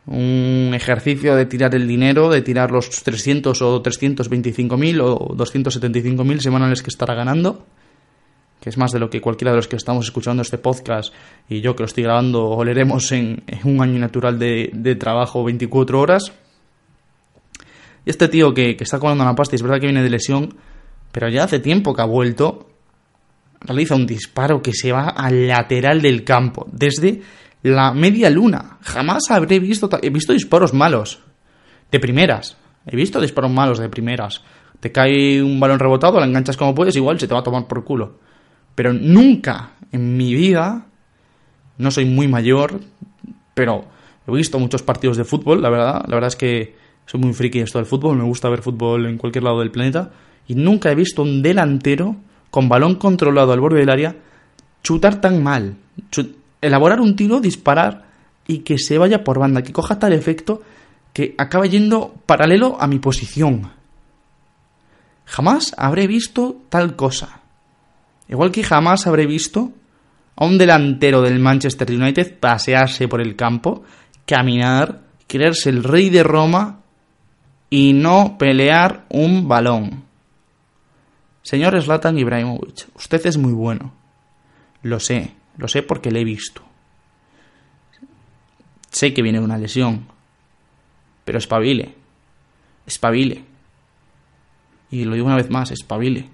Un 0.06 0.72
ejercicio 0.74 1.36
de 1.36 1.46
tirar 1.46 1.76
el 1.76 1.86
dinero, 1.90 2.30
de 2.30 2.42
tirar 2.42 2.72
los 2.72 2.90
300 2.90 3.62
o 3.62 3.82
325 3.82 4.78
mil 4.78 5.02
o 5.02 5.34
275 5.36 6.24
mil 6.24 6.40
semanales 6.40 6.82
que 6.82 6.90
estará 6.90 7.14
ganando 7.16 7.66
que 8.68 8.72
es 8.72 8.78
más 8.78 8.92
de 8.92 9.00
lo 9.00 9.10
que 9.10 9.22
cualquiera 9.22 9.52
de 9.52 9.56
los 9.56 9.70
que 9.70 9.78
estamos 9.78 10.08
escuchando 10.08 10.42
este 10.42 10.58
podcast 10.58 11.14
y 11.48 11.62
yo 11.62 11.74
que 11.74 11.84
lo 11.84 11.86
estoy 11.86 12.04
grabando 12.04 12.50
oleremos 12.50 13.14
en, 13.14 13.42
un 13.64 13.82
año 13.82 13.98
natural 13.98 14.38
de, 14.38 14.98
trabajo 15.00 15.42
24 15.46 15.98
horas. 15.98 16.34
Y 18.06 18.10
este 18.10 18.28
tío 18.28 18.54
que, 18.54 18.76
está 18.78 19.00
cobrando 19.00 19.24
una 19.24 19.36
pasta, 19.36 19.56
y 19.56 19.58
es 19.58 19.62
verdad 19.62 19.80
que 19.80 19.86
viene 19.86 20.04
de 20.04 20.10
lesión, 20.10 20.54
pero 21.14 21.30
ya 21.30 21.46
hace 21.46 21.62
tiempo 21.62 21.96
que 21.96 22.02
ha 22.02 22.06
vuelto, 22.06 22.68
realiza 23.62 23.96
un 23.96 24.06
disparo 24.06 24.62
que 24.62 24.74
se 24.74 24.92
va 24.92 25.12
al 25.12 25.48
lateral 25.48 26.02
del 26.02 26.26
campo, 26.26 26.68
desde 26.70 27.22
la 27.64 27.94
media 27.94 28.30
luna. 28.30 28.80
Jamás 28.82 29.32
habré 29.32 29.62
visto, 29.62 29.90
he 30.02 30.10
visto 30.10 30.34
disparos 30.34 30.74
malos, 30.74 31.22
de 31.90 32.02
primeras. 32.02 32.58
He 32.86 32.98
visto 32.98 33.22
disparos 33.22 33.50
malos 33.50 33.80
de 33.80 33.88
primeras. 33.88 34.42
Te 34.82 34.92
cae 34.92 35.42
un 35.42 35.58
balón 35.58 35.80
rebotado, 35.80 36.20
lo 36.20 36.26
enganchas 36.26 36.58
como 36.58 36.76
puedes, 36.76 36.98
igual 36.98 37.18
se 37.18 37.30
te 37.30 37.34
va 37.34 37.40
a 37.40 37.44
tomar 37.44 37.66
por 37.66 37.86
culo. 37.86 38.28
Pero 38.78 38.94
nunca 38.94 39.72
en 39.92 40.18
mi 40.18 40.36
vida, 40.36 40.86
no 41.80 41.90
soy 41.90 42.06
muy 42.06 42.28
mayor, 42.28 42.80
pero 43.56 43.86
he 44.28 44.32
visto 44.32 44.60
muchos 44.60 44.84
partidos 44.84 45.18
de 45.18 45.24
fútbol, 45.24 45.64
la 45.64 45.72
verdad. 45.72 46.06
La 46.08 46.14
verdad 46.14 46.28
es 46.28 46.36
que 46.36 46.76
soy 47.08 47.20
muy 47.20 47.34
friki 47.34 47.58
esto 47.58 47.80
del 47.80 47.88
fútbol, 47.88 48.18
me 48.18 48.24
gusta 48.24 48.50
ver 48.50 48.62
fútbol 48.62 49.08
en 49.08 49.18
cualquier 49.18 49.46
lado 49.46 49.62
del 49.62 49.72
planeta. 49.72 50.12
Y 50.48 50.54
nunca 50.54 50.92
he 50.92 50.96
visto 50.96 51.24
un 51.24 51.42
delantero 51.42 52.18
con 52.52 52.70
balón 52.70 52.98
controlado 52.98 53.52
al 53.52 53.60
borde 53.60 53.80
del 53.80 53.90
área 53.90 54.16
chutar 54.84 55.22
tan 55.22 55.42
mal. 55.42 55.76
elaborar 56.62 57.02
un 57.02 57.16
tiro, 57.16 57.40
disparar 57.40 58.06
y 58.46 58.60
que 58.60 58.78
se 58.78 59.00
vaya 59.00 59.24
por 59.24 59.40
banda, 59.40 59.64
que 59.64 59.74
coja 59.74 59.98
tal 59.98 60.14
efecto 60.14 60.62
que 61.14 61.34
acaba 61.40 61.66
yendo 61.66 62.14
paralelo 62.28 62.78
a 62.80 62.86
mi 62.86 63.00
posición. 63.00 63.72
Jamás 65.26 65.74
habré 65.80 66.06
visto 66.06 66.58
tal 66.70 66.96
cosa. 66.96 67.42
Igual 68.30 68.52
que 68.52 68.64
jamás 68.64 69.08
habré 69.08 69.26
visto 69.26 69.72
a 70.36 70.46
un 70.46 70.58
delantero 70.58 71.22
del 71.22 71.40
Manchester 71.40 71.90
United 71.92 72.40
pasearse 72.40 73.08
por 73.08 73.22
el 73.22 73.36
campo, 73.36 73.84
caminar, 74.26 75.02
creerse 75.28 75.70
el 75.70 75.84
rey 75.84 76.10
de 76.10 76.24
Roma 76.24 76.82
y 77.70 77.94
no 77.94 78.38
pelear 78.38 79.06
un 79.10 79.48
balón. 79.48 80.04
Señor 81.42 81.82
Zlatan 81.82 82.18
Ibrahimovic, 82.18 82.88
usted 82.96 83.26
es 83.26 83.38
muy 83.38 83.54
bueno. 83.54 83.94
Lo 84.84 85.00
sé, 85.00 85.34
lo 85.58 85.68
sé 85.68 85.82
porque 85.82 86.12
le 86.12 86.22
he 86.22 86.26
visto. 86.26 86.62
Sé 88.92 89.14
que 89.14 89.22
viene 89.22 89.40
una 89.40 89.58
lesión, 89.58 90.08
pero 91.24 91.38
espabile, 91.38 91.96
espabile. 92.86 93.44
Y 94.92 95.06
lo 95.06 95.16
digo 95.16 95.26
una 95.26 95.36
vez 95.36 95.50
más, 95.50 95.72
espabile. 95.72 96.30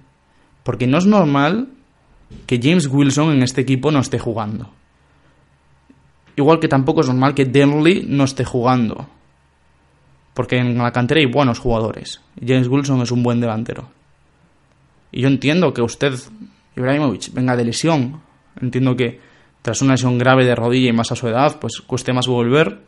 Porque 0.63 0.87
no 0.87 0.97
es 0.97 1.05
normal 1.05 1.69
que 2.45 2.59
James 2.61 2.87
Wilson 2.87 3.31
en 3.31 3.43
este 3.43 3.61
equipo 3.61 3.91
no 3.91 3.99
esté 3.99 4.19
jugando. 4.19 4.69
Igual 6.35 6.59
que 6.59 6.67
tampoco 6.67 7.01
es 7.01 7.07
normal 7.07 7.35
que 7.35 7.45
Denley 7.45 8.05
no 8.07 8.23
esté 8.23 8.43
jugando. 8.43 9.07
Porque 10.33 10.57
en 10.57 10.77
la 10.77 10.91
cantera 10.91 11.19
hay 11.19 11.27
buenos 11.27 11.59
jugadores. 11.59 12.21
James 12.43 12.67
Wilson 12.67 13.01
es 13.01 13.11
un 13.11 13.21
buen 13.21 13.39
delantero. 13.39 13.89
Y 15.11 15.21
yo 15.21 15.27
entiendo 15.27 15.73
que 15.73 15.81
usted, 15.83 16.13
Ibrahimovic, 16.75 17.31
venga 17.33 17.55
de 17.55 17.65
lesión. 17.65 18.21
Entiendo 18.59 18.95
que 18.95 19.19
tras 19.61 19.81
una 19.81 19.93
lesión 19.93 20.17
grave 20.17 20.43
de 20.43 20.55
rodilla 20.55 20.89
y 20.89 20.93
más 20.93 21.11
a 21.11 21.15
su 21.15 21.27
edad, 21.27 21.59
pues 21.59 21.81
cueste 21.85 22.13
más 22.13 22.27
volver. 22.27 22.79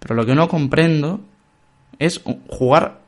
Pero 0.00 0.16
lo 0.16 0.26
que 0.26 0.34
no 0.34 0.48
comprendo 0.48 1.20
es 2.00 2.20
jugar 2.48 3.00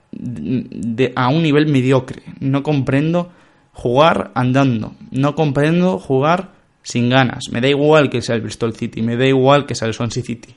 a 1.17 1.29
un 1.29 1.43
nivel 1.43 1.67
mediocre. 1.67 2.23
No 2.39 2.63
comprendo 2.63 3.33
jugar 3.75 4.31
andando. 4.35 4.95
No 5.11 5.35
comprendo 5.35 5.99
jugar 5.99 6.53
sin 6.83 7.11
ganas. 7.11 7.45
Me 7.51 7.61
da 7.61 7.69
igual 7.69 8.09
que 8.09 8.23
sea 8.23 8.37
el 8.37 8.43
Bristol 8.43 8.75
City, 8.75 9.03
me 9.03 9.17
da 9.17 9.27
igual 9.27 9.67
que 9.67 9.75
sea 9.75 9.89
el 9.89 9.95
Swansea 9.95 10.23
City. 10.23 10.55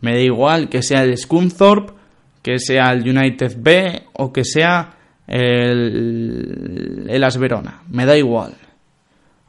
Me 0.00 0.14
da 0.14 0.20
igual 0.20 0.68
que 0.68 0.82
sea 0.82 1.04
el 1.04 1.16
Scunthorpe, 1.16 1.92
que 2.42 2.58
sea 2.58 2.92
el 2.92 3.08
United 3.08 3.56
B 3.58 4.02
o 4.14 4.32
que 4.32 4.44
sea 4.44 4.96
el, 5.28 7.06
el 7.08 7.24
Asverona. 7.24 7.82
Me 7.88 8.04
da 8.04 8.16
igual. 8.16 8.54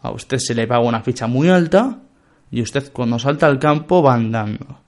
A 0.01 0.11
usted 0.11 0.37
se 0.37 0.53
le 0.53 0.67
paga 0.67 0.81
una 0.81 1.01
ficha 1.01 1.25
muy 1.27 1.49
alta 1.49 1.99
y 2.51 2.61
usted 2.61 2.91
cuando 2.91 3.17
salta 3.17 3.47
al 3.47 3.57
campo 3.57 4.03
va 4.03 4.13
andando. 4.13 4.79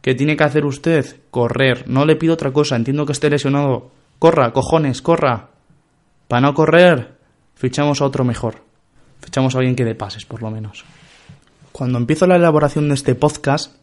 ¿Qué 0.00 0.14
tiene 0.14 0.36
que 0.36 0.44
hacer 0.44 0.64
usted? 0.64 1.04
Correr. 1.30 1.88
No 1.88 2.06
le 2.06 2.16
pido 2.16 2.34
otra 2.34 2.52
cosa. 2.52 2.76
Entiendo 2.76 3.04
que 3.04 3.12
esté 3.12 3.28
lesionado. 3.28 3.90
Corra, 4.18 4.52
cojones, 4.52 5.02
corra. 5.02 5.48
Para 6.28 6.40
no 6.42 6.54
correr, 6.54 7.15
fichamos 7.56 8.00
a 8.00 8.04
otro 8.04 8.24
mejor. 8.24 8.62
Fichamos 9.20 9.54
a 9.54 9.58
alguien 9.58 9.74
que 9.74 9.84
de 9.84 9.94
pases, 9.94 10.24
por 10.24 10.42
lo 10.42 10.50
menos. 10.50 10.84
Cuando 11.72 11.98
empiezo 11.98 12.26
la 12.26 12.36
elaboración 12.36 12.88
de 12.88 12.94
este 12.94 13.14
podcast, 13.14 13.74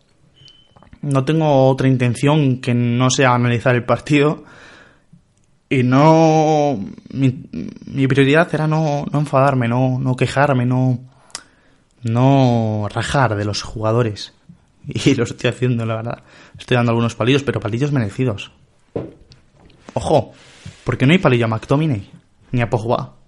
no 1.01 1.25
tengo 1.25 1.67
otra 1.67 1.87
intención 1.87 2.61
que 2.61 2.73
no 2.73 3.09
sea 3.09 3.33
analizar 3.33 3.75
el 3.75 3.83
partido. 3.83 4.45
Y 5.69 5.83
no. 5.83 6.79
Mi, 7.11 8.07
prioridad 8.07 8.53
era 8.53 8.67
no, 8.67 9.05
no 9.11 9.19
enfadarme, 9.19 9.67
no, 9.67 9.99
no 9.99 10.15
quejarme, 10.15 10.65
no. 10.65 10.99
No 12.03 12.87
rajar 12.89 13.35
de 13.35 13.45
los 13.45 13.61
jugadores. 13.63 14.33
Y 14.85 15.15
lo 15.15 15.23
estoy 15.23 15.49
haciendo, 15.49 15.85
la 15.85 15.95
verdad. 15.95 16.23
Estoy 16.57 16.75
dando 16.75 16.91
algunos 16.91 17.15
palillos, 17.15 17.43
pero 17.43 17.61
palillos 17.61 17.93
merecidos. 17.93 18.51
Ojo, 19.93 20.33
porque 20.83 21.05
no 21.05 21.13
hay 21.13 21.19
palillo 21.19 21.45
a 21.45 21.47
McTominay, 21.47 22.09
ni 22.51 22.61
a 22.61 22.69
Pogba 22.69 23.22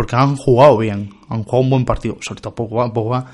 porque 0.00 0.16
han 0.16 0.34
jugado 0.34 0.78
bien, 0.78 1.10
han 1.28 1.44
jugado 1.44 1.60
un 1.60 1.68
buen 1.68 1.84
partido, 1.84 2.16
sobre 2.22 2.40
todo 2.40 2.54
Pogba, 2.54 3.26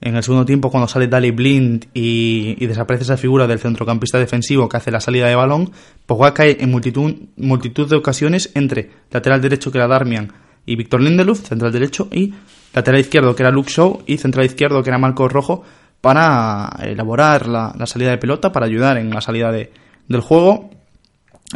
en 0.00 0.14
el 0.14 0.22
segundo 0.22 0.44
tiempo 0.44 0.70
cuando 0.70 0.86
sale 0.86 1.08
Dali 1.08 1.32
Blind 1.32 1.86
y, 1.94 2.64
desaparece 2.64 3.02
esa 3.02 3.16
figura 3.16 3.48
del 3.48 3.58
centrocampista 3.58 4.16
defensivo 4.16 4.68
que 4.68 4.76
hace 4.76 4.92
la 4.92 5.00
salida 5.00 5.26
de 5.26 5.34
balón, 5.34 5.72
Pogba 6.06 6.32
cae 6.32 6.58
en 6.60 6.70
multitud, 6.70 7.12
multitud 7.38 7.90
de 7.90 7.96
ocasiones 7.96 8.52
entre 8.54 8.88
lateral 9.10 9.40
derecho 9.40 9.72
que 9.72 9.78
era 9.78 9.88
Darmian 9.88 10.32
y 10.64 10.76
Víctor 10.76 11.00
Lindelof, 11.02 11.40
central 11.40 11.72
derecho, 11.72 12.06
y 12.12 12.32
lateral 12.72 13.00
izquierdo 13.00 13.34
que 13.34 13.42
era 13.42 13.50
Luke 13.50 13.72
Shaw 13.72 14.04
y 14.06 14.18
central 14.18 14.46
izquierdo 14.46 14.84
que 14.84 14.90
era 14.90 14.98
Marco 14.98 15.28
Rojo 15.28 15.64
para 16.00 16.70
elaborar 16.84 17.48
la, 17.48 17.74
salida 17.86 18.10
de 18.10 18.18
pelota, 18.18 18.52
para 18.52 18.66
ayudar 18.66 18.96
en 18.96 19.10
la 19.10 19.20
salida 19.20 19.50
de, 19.50 19.72
del 20.06 20.20
juego. 20.20 20.70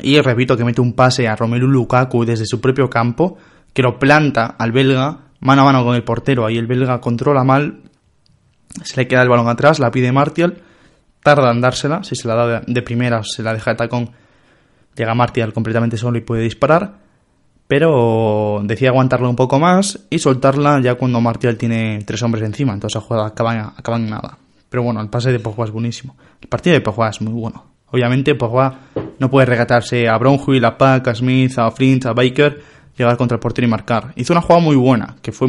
Y 0.02 0.20
repito 0.20 0.56
que 0.56 0.64
mete 0.64 0.80
un 0.80 0.94
pase 0.94 1.28
a 1.28 1.36
Romelu 1.36 1.68
Lukaku 1.68 2.24
desde 2.24 2.46
su 2.46 2.60
propio 2.60 2.90
campo, 2.90 3.38
que 3.72 3.82
lo 3.82 3.98
planta 3.98 4.56
al 4.58 4.72
belga 4.72 5.30
mano 5.40 5.62
a 5.62 5.64
mano 5.64 5.84
con 5.84 5.96
el 5.96 6.04
portero. 6.04 6.46
Ahí 6.46 6.58
el 6.58 6.66
belga 6.66 7.00
controla 7.00 7.44
mal, 7.44 7.80
se 8.84 8.96
le 8.96 9.08
queda 9.08 9.22
el 9.22 9.28
balón 9.28 9.48
atrás, 9.48 9.78
la 9.78 9.90
pide 9.90 10.12
Martial, 10.12 10.58
tarda 11.22 11.50
en 11.50 11.60
dársela, 11.60 12.04
si 12.04 12.14
se 12.14 12.28
la 12.28 12.34
da 12.34 12.62
de 12.66 12.82
primera, 12.82 13.22
se 13.24 13.42
la 13.42 13.52
deja 13.52 13.72
de 13.72 13.76
tacón, 13.76 14.10
llega 14.94 15.14
Martial 15.14 15.52
completamente 15.52 15.96
solo 15.96 16.18
y 16.18 16.22
puede 16.22 16.42
disparar, 16.42 16.94
pero 17.66 18.60
decide 18.64 18.88
aguantarla 18.88 19.28
un 19.28 19.36
poco 19.36 19.58
más 19.58 20.06
y 20.10 20.18
soltarla 20.18 20.80
ya 20.80 20.94
cuando 20.94 21.20
Martial 21.20 21.56
tiene 21.56 22.02
tres 22.04 22.22
hombres 22.22 22.44
encima, 22.44 22.72
entonces 22.72 22.96
la 22.96 23.06
jugada 23.06 23.26
acaba, 23.28 23.96
en 23.96 24.10
nada. 24.10 24.38
Pero 24.68 24.84
bueno, 24.84 25.00
el 25.00 25.08
pase 25.08 25.32
de 25.32 25.40
Pogba 25.40 25.64
es 25.64 25.72
buenísimo. 25.72 26.16
El 26.40 26.48
partido 26.48 26.74
de 26.74 26.80
Pogba 26.80 27.08
es 27.08 27.20
muy 27.20 27.32
bueno. 27.32 27.64
Obviamente 27.86 28.36
Pogba 28.36 28.72
no 29.18 29.28
puede 29.28 29.46
regatarse 29.46 30.08
a 30.08 30.16
Brownhill, 30.16 30.64
a 30.64 30.78
Pack, 30.78 31.08
a 31.08 31.14
Smith, 31.16 31.58
a 31.58 31.72
Flint, 31.72 32.06
a 32.06 32.12
Baker, 32.12 32.62
llegar 33.00 33.16
contra 33.16 33.36
el 33.36 33.40
portero 33.40 33.66
y 33.66 33.70
marcar. 33.70 34.12
Hizo 34.16 34.32
una 34.32 34.42
jugada 34.42 34.60
muy 34.60 34.76
buena, 34.76 35.16
que 35.22 35.32
fue 35.32 35.48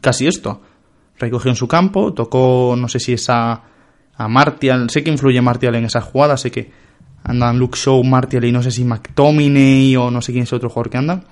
casi 0.00 0.26
esto. 0.26 0.60
Recogió 1.18 1.50
en 1.50 1.56
su 1.56 1.66
campo, 1.66 2.12
tocó, 2.12 2.74
no 2.76 2.88
sé 2.88 3.00
si 3.00 3.12
es 3.12 3.28
a, 3.28 3.62
Martial, 4.28 4.90
sé 4.90 5.04
que 5.04 5.10
influye 5.10 5.40
Martial 5.40 5.76
en 5.76 5.84
esa 5.84 6.00
jugada, 6.00 6.36
sé 6.36 6.50
que 6.50 6.72
andan 7.22 7.56
Luke 7.58 7.78
Show, 7.78 8.02
Martial 8.02 8.44
y 8.44 8.52
no 8.52 8.62
sé 8.62 8.72
si 8.72 8.84
McTominay 8.84 9.94
o 9.96 10.10
no 10.10 10.20
sé 10.20 10.32
quién 10.32 10.42
es 10.42 10.52
el 10.52 10.56
otro 10.56 10.70
jugador 10.70 10.90
que 10.90 10.98
anda. 10.98 11.22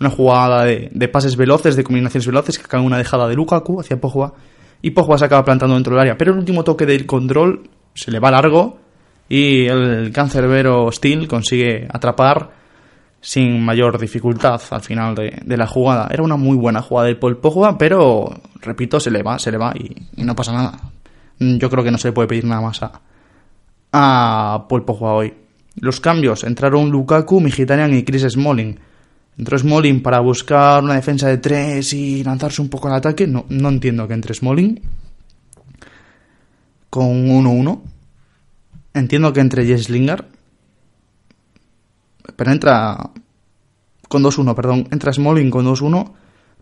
Una 0.00 0.10
jugada 0.10 0.64
de, 0.64 1.08
pases 1.08 1.36
veloces, 1.36 1.76
de 1.76 1.84
combinaciones 1.84 2.26
veloces, 2.26 2.58
que 2.58 2.64
acaba 2.64 2.82
una 2.82 2.98
dejada 2.98 3.28
de 3.28 3.36
Lukaku 3.36 3.80
hacia 3.80 4.00
Pogba 4.00 4.34
y 4.82 4.90
Pogba 4.90 5.16
se 5.16 5.26
acaba 5.26 5.44
plantando 5.44 5.76
dentro 5.76 5.94
del 5.94 6.00
área. 6.00 6.18
Pero 6.18 6.32
el 6.32 6.38
último 6.38 6.64
toque 6.64 6.86
del 6.86 7.06
control 7.06 7.70
se 7.94 8.10
le 8.10 8.18
va 8.18 8.32
largo 8.32 8.78
y 9.28 9.66
el 9.66 10.10
cancerbero 10.12 10.90
Steel 10.90 11.28
consigue 11.28 11.86
atrapar 11.88 12.63
sin 13.24 13.64
mayor 13.64 13.98
dificultad 13.98 14.60
al 14.70 14.82
final 14.82 15.14
de, 15.14 15.56
la 15.56 15.66
jugada. 15.66 16.08
Era 16.12 16.22
una 16.22 16.36
muy 16.36 16.58
buena 16.58 16.82
jugada 16.82 17.06
del 17.06 17.16
Paul 17.16 17.38
Pogba, 17.38 17.78
pero 17.78 18.38
repito, 18.60 19.00
se 19.00 19.10
le 19.10 19.22
va, 19.22 19.38
se 19.38 19.50
le 19.50 19.56
va 19.56 19.72
y, 19.74 19.96
no 20.22 20.36
pasa 20.36 20.52
nada. 20.52 20.78
Yo 21.38 21.70
creo 21.70 21.82
que 21.82 21.90
no 21.90 21.96
se 21.96 22.08
le 22.08 22.12
puede 22.12 22.28
pedir 22.28 22.44
nada 22.44 22.60
más 22.60 22.82
a, 22.82 23.00
a 23.92 24.66
Paul 24.68 24.84
hoy. 24.86 25.32
Los 25.76 26.00
cambios, 26.00 26.44
entraron 26.44 26.90
Lukaku, 26.90 27.40
Mkhitaryan 27.40 27.94
y 27.94 28.02
Chris 28.02 28.26
Smalling. 28.28 28.78
Entró 29.38 29.58
Smalling 29.58 30.02
para 30.02 30.20
buscar 30.20 30.84
una 30.84 30.94
defensa 30.94 31.26
de 31.26 31.38
tres 31.38 31.94
y 31.94 32.22
lanzarse 32.22 32.60
un 32.60 32.68
poco 32.68 32.88
al 32.88 32.94
ataque. 32.94 33.26
No, 33.26 33.46
no 33.48 33.70
entiendo 33.70 34.06
que 34.06 34.12
entre 34.12 34.34
Smalling 34.34 34.82
con 36.90 37.26
1-1. 37.26 37.80
Entiendo 38.92 39.32
que 39.32 39.40
entre 39.40 39.64
Jess 39.64 39.88
Lingard. 39.88 40.26
Pero 42.36 42.50
entra 42.50 43.10
con 44.08 44.22
2-1, 44.22 44.54
perdón. 44.54 44.88
Entra 44.90 45.12
Smalling 45.12 45.50
con 45.50 45.66
2-1 45.66 46.12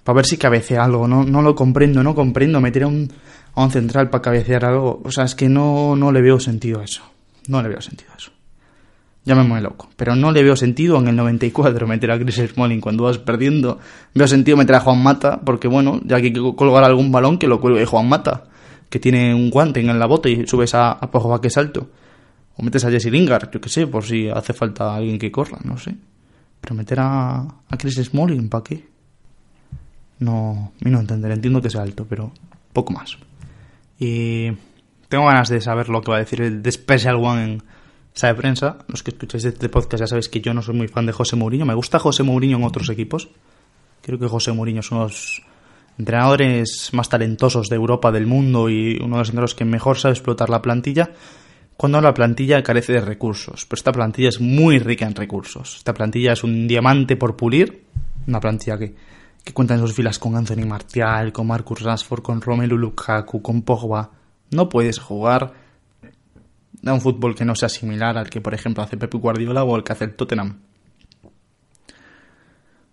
para 0.05 0.17
ver 0.17 0.27
si 0.27 0.37
cabecea 0.37 0.85
algo. 0.85 1.07
No, 1.07 1.25
no 1.25 1.43
lo 1.43 1.55
comprendo, 1.55 2.03
no 2.03 2.15
comprendo. 2.15 2.61
Meter 2.61 2.85
a 2.85 2.87
un, 2.89 3.09
a 3.55 3.63
un 3.63 3.71
central 3.71 4.11
para 4.11 4.23
cabecear 4.23 4.65
algo. 4.65 5.01
O 5.05 5.11
sea, 5.11 5.25
es 5.25 5.35
que 5.35 5.49
no, 5.49 5.97
no 5.97 6.13
le 6.13 6.23
veo 6.23 6.41
sentido 6.41 6.81
a 6.81 6.85
eso. 6.85 7.03
No 7.49 7.63
le 7.63 7.69
veo 7.69 7.81
sentido 7.81 8.13
a 8.13 8.17
eso. 8.17 8.33
Ya 9.25 9.37
me 9.37 9.45
mueve 9.45 9.63
loco. 9.63 9.89
Pero 9.97 10.17
no 10.17 10.33
le 10.33 10.43
veo 10.43 10.57
sentido 10.57 10.99
en 10.99 11.07
el 11.07 11.17
94 11.17 11.87
meter 11.87 12.11
a 12.11 12.19
Chris 12.19 12.43
Smalling 12.53 12.81
cuando 12.81 13.05
vas 13.05 13.19
perdiendo. 13.19 13.79
Veo 14.15 14.27
sentido 14.27 14.57
meter 14.57 14.77
a 14.77 14.81
Juan 14.81 15.03
Mata, 15.03 15.41
porque 15.45 15.69
bueno, 15.69 16.01
ya 16.05 16.21
que 16.21 16.33
colgar 16.33 16.83
algún 16.83 17.13
balón, 17.13 17.39
que 17.39 17.47
lo 17.47 17.61
cuelgue 17.61 17.87
Juan 17.87 18.09
Mata, 18.09 18.45
que 18.91 18.99
tiene 18.99 19.33
un 19.33 19.51
guante 19.51 19.79
en 19.81 19.99
la 19.99 20.07
bota 20.07 20.29
y 20.29 20.47
subes 20.47 20.75
a, 20.75 20.93
a 20.93 21.11
Pogba 21.11 21.41
salto. 21.49 21.89
O 22.57 22.63
metes 22.63 22.85
a 22.85 22.91
Jesse 22.91 23.11
Lingard, 23.11 23.51
yo 23.51 23.61
que 23.61 23.69
sé, 23.69 23.87
por 23.87 24.05
si 24.05 24.29
hace 24.29 24.53
falta 24.53 24.95
alguien 24.95 25.19
que 25.19 25.33
corra, 25.33 25.59
no 25.65 25.79
sé. 25.79 25.95
Pero 26.61 26.75
meter 26.75 27.01
a, 27.01 27.41
a 27.41 27.77
Chris 27.79 27.97
Smalling, 27.97 28.49
¿para 28.49 28.65
qué? 28.65 28.89
No, 30.19 30.73
no 30.81 31.01
entender, 31.01 31.33
entiendo 31.33 31.61
que 31.61 31.71
sea 31.71 31.83
alto, 31.83 32.07
pero 32.09 32.33
poco 32.73 32.93
más. 32.93 33.17
Y 33.99 34.51
tengo 35.09 35.27
ganas 35.27 35.49
de 35.49 35.61
saber 35.61 35.89
lo 35.89 36.01
que 36.03 36.11
va 36.11 36.17
a 36.19 36.21
decir 36.21 36.41
el 36.41 36.63
The 36.63 36.73
Special 36.73 37.17
One 37.17 37.45
en 37.45 37.63
sabe 38.15 38.35
prensa, 38.35 38.79
los 38.89 39.03
que 39.03 39.11
escucháis 39.11 39.45
este 39.45 39.69
podcast 39.69 40.01
ya 40.01 40.07
sabéis 40.07 40.29
que 40.29 40.41
yo 40.41 40.53
no 40.53 40.63
soy 40.63 40.75
muy 40.75 40.89
fan 40.89 41.07
de 41.07 41.13
José 41.13 41.37
Mourinho. 41.37 41.65
Me 41.65 41.75
gusta 41.75 41.99
José 41.99 42.23
Mourinho 42.23 42.59
en 42.59 42.65
otros 42.65 42.89
equipos. 42.91 43.29
Creo 44.03 44.19
que 44.19 44.27
José 44.27 44.53
Mourinho 44.53 44.81
es 44.81 44.91
uno 44.91 45.03
de 45.03 45.09
los 45.09 45.43
entrenadores 45.99 46.91
más 46.93 47.09
talentosos 47.09 47.69
de 47.69 47.77
Europa, 47.77 48.13
del 48.13 48.27
mundo 48.27 48.69
y 48.69 48.99
uno 49.03 49.17
de 49.17 49.21
los 49.21 49.29
entrenadores 49.29 49.55
que 49.55 49.65
mejor 49.65 49.99
sabe 49.99 50.13
explotar 50.13 50.51
la 50.51 50.63
plantilla 50.63 51.11
cuando 51.83 52.01
la 52.01 52.15
plantilla 52.15 52.63
carece 52.63 52.93
de 52.93 53.01
recursos. 53.01 53.67
Pero 53.67 53.77
esta 53.77 53.91
plantilla 53.91 54.29
es 54.29 54.41
muy 54.41 54.79
rica 54.79 55.05
en 55.05 55.17
recursos. 55.17 55.79
Esta 55.79 55.93
plantilla 55.93 56.33
es 56.33 56.45
un 56.45 56.69
diamante 56.69 57.17
por 57.17 57.35
pulir. 57.35 57.87
Una 58.29 58.39
plantilla 58.39 58.79
que, 58.79 58.95
que 59.43 59.53
cuenta 59.53 59.75
en 59.75 59.81
sus 59.81 59.93
filas 59.93 60.21
con 60.21 60.37
Anthony 60.37 60.65
Martial, 60.65 61.33
con 61.33 61.49
Marcus 61.49 61.83
Rashford, 61.83 62.23
con 62.23 62.41
Romelu 62.41 62.79
Lukaku, 62.79 63.43
con 63.43 63.63
Pogba. 63.63 64.13
No 64.53 64.69
puedes 64.69 65.01
jugar 65.01 65.55
da 66.83 66.95
un 66.95 67.01
fútbol 67.01 67.35
que 67.35 67.45
no 67.45 67.57
sea 67.57 67.69
similar 67.69 68.17
al 68.17 68.31
que, 68.31 68.41
por 68.41 68.55
ejemplo, 68.55 68.85
hace 68.85 68.97
Pep 68.97 69.13
Guardiola 69.15 69.65
o 69.65 69.75
el 69.75 69.83
que 69.83 69.93
hace 69.93 70.05
el 70.05 70.15
Tottenham. 70.15 70.61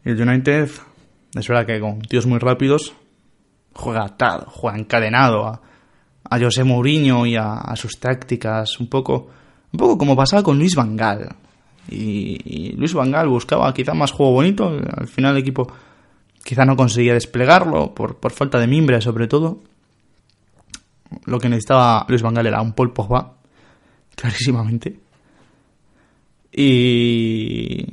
Y 0.04 0.10
el 0.10 0.20
United, 0.20 0.68
es 1.36 1.48
verdad 1.48 1.68
que 1.68 1.80
con 1.80 2.02
tíos 2.02 2.26
muy 2.26 2.40
rápidos, 2.40 2.96
juega 3.72 4.06
atado, 4.06 4.48
juega 4.50 4.80
encadenado 4.80 5.46
a, 5.46 5.62
a 6.30 6.40
José 6.40 6.64
Mourinho 6.64 7.26
y 7.26 7.36
a, 7.36 7.74
sus 7.76 8.00
tácticas, 8.00 8.80
un 8.80 8.88
poco, 8.88 9.30
un 9.72 9.78
poco 9.78 9.98
como 9.98 10.16
pasaba 10.16 10.44
con 10.44 10.58
Luis 10.58 10.76
Vangal. 10.76 11.36
Y, 11.90 12.74
Luis 12.78 12.94
Vangal 12.94 13.28
buscaba 13.28 13.74
quizá 13.74 13.94
más 13.94 14.12
juego 14.12 14.34
bonito, 14.34 14.68
al 14.70 15.08
final 15.08 15.36
el 15.36 15.42
equipo 15.42 15.68
quizá 16.44 16.66
no 16.66 16.76
conseguía 16.76 17.14
desplegarlo 17.14 17.94
por, 17.94 18.18
por 18.18 18.32
falta 18.32 18.60
de 18.60 18.68
mimbre 18.68 19.02
sobre 19.02 19.28
todo. 19.28 19.62
Lo 21.26 21.40
que 21.40 21.50
necesitaba 21.50 22.06
Luis 22.08 22.22
Vangal 22.22 22.46
era 22.46 22.62
un 22.62 22.74
Paul 22.74 22.94
Pogba 22.94 23.34
clarísimamente. 24.16 25.00
Y 26.52 27.86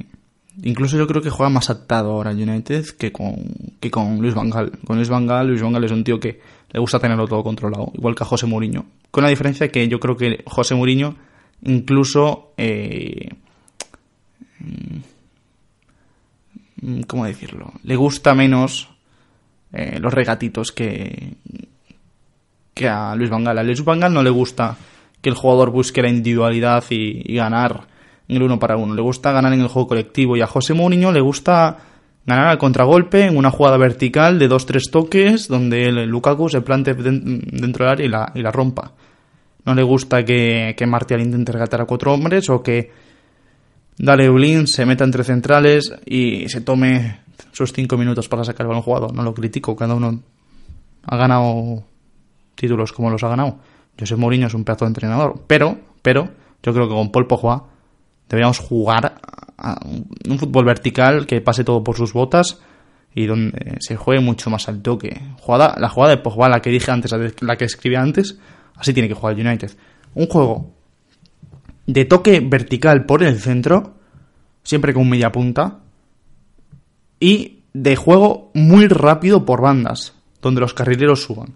incluso 0.62 0.96
yo 0.98 1.06
creo 1.06 1.22
que 1.22 1.30
juega 1.30 1.50
más 1.50 1.70
atado 1.70 2.10
ahora 2.10 2.32
United 2.32 2.84
que 2.98 3.12
con, 3.12 3.36
que 3.80 3.90
con 3.90 4.20
Luis 4.20 4.34
Vangal. 4.34 4.72
Con 4.86 4.96
Luis 4.96 5.08
Vangal, 5.08 5.48
Luis 5.48 5.62
Vangal 5.62 5.84
es 5.84 5.92
un 5.92 6.04
tío 6.04 6.20
que 6.20 6.40
le 6.70 6.80
gusta 6.80 6.98
tenerlo 6.98 7.26
todo 7.26 7.42
controlado, 7.42 7.92
igual 7.94 8.14
que 8.14 8.22
a 8.24 8.26
José 8.26 8.46
Mourinho. 8.46 8.86
Con 9.10 9.24
la 9.24 9.30
diferencia 9.30 9.68
que 9.68 9.88
yo 9.88 10.00
creo 10.00 10.16
que 10.16 10.42
José 10.46 10.74
Mourinho 10.74 11.16
incluso... 11.62 12.52
Eh, 12.56 13.30
mm, 14.58 15.00
¿Cómo 17.06 17.24
decirlo? 17.24 17.72
Le 17.82 17.96
gusta 17.96 18.34
menos 18.34 18.90
eh, 19.72 19.98
los 19.98 20.12
regatitos 20.12 20.72
que, 20.72 21.34
que 22.74 22.88
a 22.88 23.14
Luis 23.16 23.30
Vangal. 23.30 23.58
A 23.58 23.62
Luis 23.62 23.82
Vangal 23.82 24.12
no 24.12 24.22
le 24.22 24.30
gusta 24.30 24.76
que 25.20 25.30
el 25.30 25.34
jugador 25.34 25.70
busque 25.70 26.02
la 26.02 26.10
individualidad 26.10 26.84
y, 26.90 27.34
ganar 27.34 27.86
en 28.28 28.36
el 28.36 28.42
uno 28.42 28.58
para 28.58 28.76
uno. 28.76 28.94
Le 28.94 29.02
gusta 29.02 29.32
ganar 29.32 29.52
en 29.54 29.60
el 29.60 29.68
juego 29.68 29.88
colectivo 29.88 30.36
y 30.36 30.42
a 30.42 30.46
José 30.46 30.74
Mourinho 30.74 31.10
le 31.10 31.20
gusta 31.20 31.78
ganar 32.26 32.48
al 32.48 32.58
contragolpe 32.58 33.24
en 33.24 33.36
una 33.36 33.50
jugada 33.50 33.76
vertical 33.76 34.38
de 34.38 34.48
dos 34.48 34.66
tres 34.66 34.90
toques 34.90 35.48
donde 35.48 35.84
el 35.84 36.06
Lukaku 36.06 36.48
se 36.48 36.60
plante 36.60 36.94
dentro 36.94 37.84
del 37.84 37.92
área 37.92 38.06
y 38.06 38.08
la, 38.08 38.32
y 38.34 38.42
la 38.42 38.50
rompa. 38.50 38.92
No 39.64 39.74
le 39.74 39.82
gusta 39.82 40.24
que, 40.24 40.74
que 40.76 40.86
Martial 40.86 41.20
intente 41.20 41.52
regatar 41.52 41.80
a 41.80 41.86
cuatro 41.86 42.12
hombres 42.12 42.48
o 42.50 42.62
que 42.62 42.90
Dale 43.98 44.66
se 44.66 44.84
meta 44.84 45.04
entre 45.04 45.24
centrales 45.24 45.92
y 46.04 46.48
se 46.50 46.60
tome 46.60 47.20
sus 47.52 47.72
cinco 47.72 47.96
minutos 47.96 48.28
para 48.28 48.44
sacar 48.44 48.64
el 48.64 48.68
balón 48.68 48.82
jugado. 48.82 49.08
No 49.08 49.22
lo 49.22 49.32
critico, 49.32 49.74
cada 49.74 49.94
uno 49.94 50.20
ha 51.04 51.16
ganado 51.16 51.82
títulos 52.54 52.92
como 52.92 53.10
los 53.10 53.22
ha 53.24 53.28
ganado. 53.28 53.58
José 53.98 54.16
Mourinho 54.16 54.48
es 54.48 54.54
un 54.54 54.64
pedazo 54.64 54.84
de 54.84 54.90
entrenador, 54.90 55.40
pero, 55.46 55.78
pero, 56.02 56.28
yo 56.62 56.74
creo 56.74 56.88
que 56.88 56.94
con 56.94 57.10
Paul 57.10 57.26
Pogba 57.26 57.64
deberíamos 58.28 58.58
jugar 58.58 59.14
un 60.28 60.38
fútbol 60.38 60.64
vertical 60.64 61.26
que 61.26 61.40
pase 61.40 61.64
todo 61.64 61.82
por 61.82 61.96
sus 61.96 62.12
botas 62.12 62.60
y 63.14 63.26
donde 63.26 63.76
se 63.80 63.96
juegue 63.96 64.20
mucho 64.20 64.50
más 64.50 64.68
al 64.68 64.82
toque. 64.82 65.20
Jugada, 65.40 65.74
la 65.78 65.88
jugada 65.88 66.14
de 66.14 66.22
Pogba, 66.22 66.48
la 66.48 66.60
que 66.60 66.70
dije 66.70 66.90
antes, 66.90 67.12
la 67.40 67.56
que 67.56 67.64
escribí 67.64 67.96
antes, 67.96 68.38
así 68.76 68.92
tiene 68.92 69.08
que 69.08 69.14
jugar 69.14 69.38
el 69.38 69.46
United. 69.46 69.70
Un 70.14 70.26
juego 70.26 70.74
de 71.86 72.04
toque 72.04 72.40
vertical 72.40 73.06
por 73.06 73.22
el 73.22 73.38
centro, 73.38 73.94
siempre 74.62 74.92
con 74.92 75.08
media 75.08 75.32
punta, 75.32 75.78
y 77.18 77.62
de 77.72 77.96
juego 77.96 78.50
muy 78.54 78.86
rápido 78.88 79.44
por 79.44 79.62
bandas, 79.62 80.14
donde 80.42 80.60
los 80.60 80.74
carrileros 80.74 81.22
suban. 81.22 81.54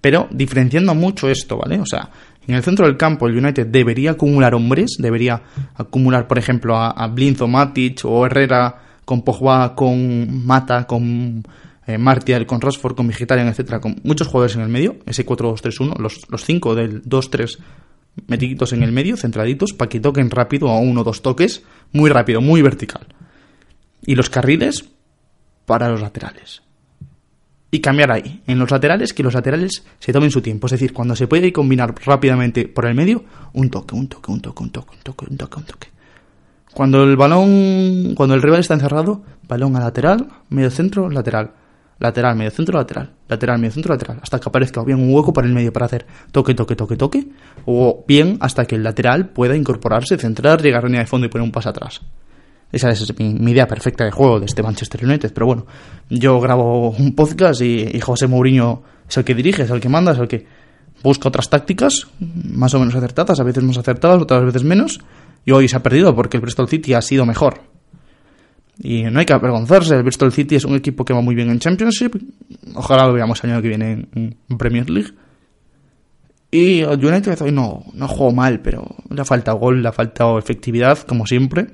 Pero 0.00 0.28
diferenciando 0.30 0.94
mucho 0.94 1.28
esto, 1.28 1.58
¿vale? 1.58 1.80
O 1.80 1.86
sea, 1.86 2.10
en 2.50 2.56
el 2.56 2.62
centro 2.64 2.86
del 2.86 2.96
campo 2.96 3.28
el 3.28 3.38
United 3.38 3.68
debería 3.68 4.12
acumular 4.12 4.54
hombres, 4.54 4.96
debería 4.98 5.42
acumular, 5.76 6.26
por 6.26 6.36
ejemplo, 6.36 6.76
a, 6.76 7.06
Blinzo 7.06 7.46
Matic 7.46 8.00
o 8.04 8.26
Herrera 8.26 8.82
con 9.04 9.22
Pogba, 9.22 9.74
con 9.76 10.44
Mata, 10.44 10.84
con 10.84 11.44
eh, 11.86 11.96
Martial, 11.96 12.46
con 12.46 12.60
Rashford, 12.60 12.96
con 12.96 13.06
Vegetarian, 13.06 13.46
etcétera, 13.46 13.80
con 13.80 14.00
muchos 14.02 14.26
jugadores 14.26 14.56
en 14.56 14.62
el 14.62 14.68
medio, 14.68 14.96
ese 15.06 15.24
4-2-3-1, 15.24 15.96
los, 15.98 16.28
los 16.28 16.44
cinco 16.44 16.74
del 16.74 17.04
2-3 17.04 17.58
metiditos 18.26 18.72
en 18.72 18.82
el 18.82 18.90
medio, 18.90 19.16
centraditos, 19.16 19.72
para 19.72 19.88
que 19.88 20.00
toquen 20.00 20.28
rápido 20.28 20.70
a 20.70 20.80
uno 20.80 21.02
o 21.02 21.04
dos 21.04 21.22
toques, 21.22 21.62
muy 21.92 22.10
rápido, 22.10 22.40
muy 22.40 22.62
vertical. 22.62 23.06
Y 24.04 24.16
los 24.16 24.28
carriles 24.28 24.90
para 25.66 25.88
los 25.88 26.00
laterales 26.00 26.62
y 27.70 27.80
cambiar 27.80 28.10
ahí, 28.10 28.42
en 28.46 28.58
los 28.58 28.70
laterales, 28.70 29.12
que 29.12 29.22
los 29.22 29.34
laterales 29.34 29.84
se 29.98 30.12
tomen 30.12 30.30
su 30.30 30.42
tiempo. 30.42 30.66
Es 30.66 30.72
decir, 30.72 30.92
cuando 30.92 31.14
se 31.14 31.28
puede 31.28 31.52
combinar 31.52 31.94
rápidamente 32.04 32.66
por 32.66 32.86
el 32.86 32.94
medio, 32.94 33.24
un 33.52 33.70
toque, 33.70 33.94
un 33.94 34.08
toque, 34.08 34.32
un 34.32 34.40
toque, 34.40 34.62
un 34.62 34.70
toque, 34.70 34.96
un 34.96 35.02
toque, 35.02 35.26
un 35.30 35.36
toque, 35.36 35.58
un 35.58 35.64
toque. 35.64 35.88
Cuando 36.72 37.02
el 37.02 37.16
balón, 37.16 38.14
cuando 38.14 38.34
el 38.34 38.42
rival 38.42 38.60
está 38.60 38.74
encerrado, 38.74 39.22
balón 39.48 39.76
a 39.76 39.80
lateral, 39.80 40.28
medio 40.48 40.70
centro, 40.70 41.10
lateral. 41.10 41.52
Lateral, 41.98 42.34
medio 42.34 42.50
centro, 42.50 42.78
lateral. 42.78 43.10
Lateral, 43.28 43.58
medio 43.58 43.72
centro, 43.72 43.92
lateral. 43.92 44.20
Hasta 44.22 44.38
que 44.38 44.48
aparezca 44.48 44.82
bien 44.82 44.98
un 44.98 45.12
hueco 45.14 45.32
para 45.32 45.46
el 45.46 45.52
medio 45.52 45.72
para 45.72 45.86
hacer 45.86 46.06
toque, 46.32 46.54
toque, 46.54 46.74
toque, 46.74 46.96
toque. 46.96 47.28
O 47.66 48.04
bien 48.08 48.38
hasta 48.40 48.64
que 48.64 48.76
el 48.76 48.82
lateral 48.82 49.28
pueda 49.28 49.54
incorporarse, 49.54 50.16
centrar, 50.16 50.62
llegar 50.62 50.84
a 50.84 50.86
línea 50.86 51.02
de 51.02 51.06
fondo 51.06 51.26
y 51.26 51.30
poner 51.30 51.44
un 51.44 51.52
paso 51.52 51.68
atrás. 51.68 52.00
Esa 52.72 52.90
es 52.90 53.18
mi, 53.18 53.50
idea 53.50 53.66
perfecta 53.66 54.04
de 54.04 54.10
juego 54.10 54.38
de 54.38 54.46
este 54.46 54.62
Manchester 54.62 55.04
United. 55.04 55.32
Pero 55.32 55.46
bueno, 55.46 55.66
yo 56.08 56.40
grabo 56.40 56.90
un 56.90 57.14
podcast 57.14 57.60
y, 57.62 57.98
José 58.00 58.26
Mourinho 58.26 58.82
es 59.08 59.16
el 59.16 59.24
que 59.24 59.34
dirige, 59.34 59.62
es 59.62 59.70
el 59.70 59.80
que 59.80 59.88
manda, 59.88 60.12
es 60.12 60.18
el 60.18 60.28
que 60.28 60.46
busca 61.02 61.28
otras 61.28 61.50
tácticas, 61.50 62.06
más 62.18 62.74
o 62.74 62.78
menos 62.78 62.94
acertadas, 62.94 63.40
a 63.40 63.42
veces 63.42 63.64
más 63.64 63.78
acertadas, 63.78 64.22
otras 64.22 64.44
veces 64.44 64.62
menos. 64.62 65.00
Y 65.44 65.52
hoy 65.52 65.68
se 65.68 65.76
ha 65.76 65.82
perdido 65.82 66.14
porque 66.14 66.36
el 66.36 66.42
Bristol 66.42 66.68
City 66.68 66.94
ha 66.94 67.02
sido 67.02 67.26
mejor. 67.26 67.62
Y 68.82 69.02
no 69.04 69.18
hay 69.18 69.26
que 69.26 69.32
avergonzarse, 69.32 69.94
el 69.94 70.02
Bristol 70.02 70.32
City 70.32 70.54
es 70.56 70.64
un 70.64 70.74
equipo 70.74 71.04
que 71.04 71.12
va 71.12 71.20
muy 71.20 71.34
bien 71.34 71.50
en 71.50 71.58
Championship. 71.58 72.16
Ojalá 72.74 73.06
lo 73.06 73.12
veamos 73.12 73.42
el 73.44 73.50
año 73.50 73.62
que 73.62 73.68
viene 73.68 74.08
en, 74.14 74.36
Premier 74.56 74.88
League. 74.88 75.10
Y 76.50 76.80
el 76.80 77.04
United 77.04 77.42
hoy 77.42 77.52
no, 77.52 77.84
no 77.92 78.08
jugó 78.08 78.32
mal, 78.32 78.60
pero 78.60 78.86
le 79.10 79.20
ha 79.20 79.24
faltado 79.24 79.58
gol, 79.58 79.82
le 79.82 79.88
ha 79.88 79.92
faltado 79.92 80.38
efectividad, 80.38 80.98
como 81.00 81.26
siempre. 81.26 81.68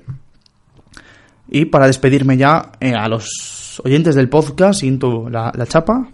Y 1.49 1.65
para 1.65 1.87
despedirme 1.87 2.37
ya 2.37 2.71
eh, 2.79 2.93
a 2.93 3.07
los 3.07 3.81
oyentes 3.83 4.15
del 4.15 4.29
podcast, 4.29 4.81
siento 4.81 5.29
la, 5.29 5.51
chapa. 5.67 6.09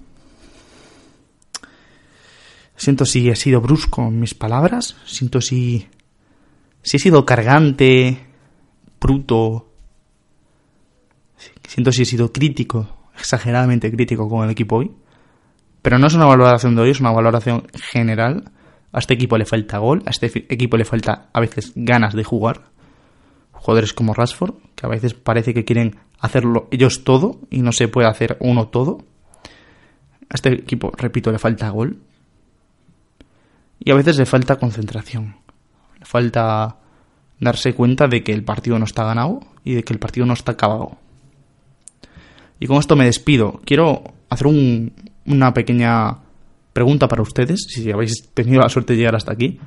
Siento 2.76 3.06
si 3.06 3.30
he 3.30 3.36
sido 3.36 3.62
brusco 3.62 4.04
en 4.04 4.20
mis 4.20 4.34
palabras. 4.34 4.96
Siento 5.06 5.42
si 5.42 5.88
si 6.84 6.98
he 6.98 7.00
sido 7.00 7.26
cargante, 7.26 8.26
bruto, 9.00 9.72
siento 11.66 11.94
si 11.94 12.02
he 12.02 12.06
sido 12.06 12.34
crítico, 12.34 13.10
exageradamente 13.18 13.90
crítico 13.90 14.28
con 14.28 14.44
el 14.44 14.52
equipo 14.52 14.78
hoy. 14.78 14.92
Pero 15.82 15.98
no 15.98 16.08
es 16.08 16.14
una 16.14 16.26
valoración 16.26 16.76
de 16.76 16.82
hoy, 16.82 16.90
es 16.92 17.00
una 17.00 17.12
valoración 17.12 17.68
general. 17.92 18.52
A 18.92 19.00
este 19.00 19.14
equipo 19.16 19.38
le 19.38 19.46
falta 19.46 19.80
gol, 19.80 20.04
a 20.06 20.12
este 20.12 20.28
equipo 20.54 20.78
le 20.78 20.86
falta 20.86 21.30
a 21.34 21.40
veces 21.40 21.72
ganas 21.76 22.14
de 22.14 22.24
jugar. 22.24 22.73
Jugadores 23.64 23.94
como 23.94 24.14
Rashford, 24.14 24.56
que 24.76 24.86
a 24.86 24.90
veces 24.90 25.14
parece 25.14 25.54
que 25.54 25.64
quieren 25.64 25.96
hacerlo 26.20 26.68
ellos 26.70 27.06
todo 27.06 27.40
y 27.50 27.62
no 27.62 27.72
se 27.72 27.88
puede 27.88 28.10
hacer 28.10 28.36
uno 28.42 28.68
todo. 28.68 29.06
A 30.30 30.36
este 30.36 30.52
equipo, 30.52 30.92
repito, 30.98 31.32
le 31.32 31.40
falta 31.40 31.70
gol. 31.70 32.02
Y 33.80 33.90
a 33.92 33.96
veces 33.96 34.18
le 34.18 34.26
falta 34.26 34.58
concentración. 34.58 35.38
Le 35.98 36.06
falta 36.06 36.76
darse 37.40 37.74
cuenta 37.74 38.10
de 38.10 38.22
que 38.22 38.34
el 38.34 38.44
partido 38.44 38.78
no 38.80 38.84
está 38.84 39.06
ganado 39.06 39.40
y 39.64 39.76
de 39.76 39.84
que 39.84 39.94
el 39.94 40.00
partido 40.00 40.26
no 40.26 40.34
está 40.34 40.52
acabado. 40.52 40.98
Y 42.60 42.68
con 42.68 42.80
esto 42.80 42.98
me 42.98 43.06
despido. 43.06 43.62
Quiero 43.64 44.04
hacer 44.28 44.48
una 45.26 45.54
pequeña 45.54 46.18
pregunta 46.74 47.08
para 47.08 47.22
ustedes, 47.22 47.64
si 47.70 47.90
habéis 47.94 48.28
tenido 48.34 48.60
la 48.60 48.68
suerte 48.68 48.92
de 48.92 49.00
llegar 49.00 49.16
hasta 49.16 49.32
aquí. 49.32 49.58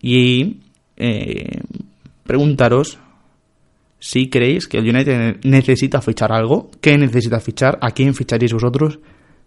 Y 0.00 0.60
eh, 0.96 1.60
preguntaros 2.24 2.98
si 4.00 4.30
creéis 4.30 4.66
que 4.66 4.78
el 4.78 4.88
United 4.88 5.40
necesita 5.44 6.00
fichar 6.00 6.32
algo, 6.32 6.70
qué 6.80 6.96
necesita 6.96 7.38
fichar, 7.38 7.78
a 7.82 7.90
quién 7.90 8.14
ficharéis 8.14 8.52
vosotros 8.52 8.98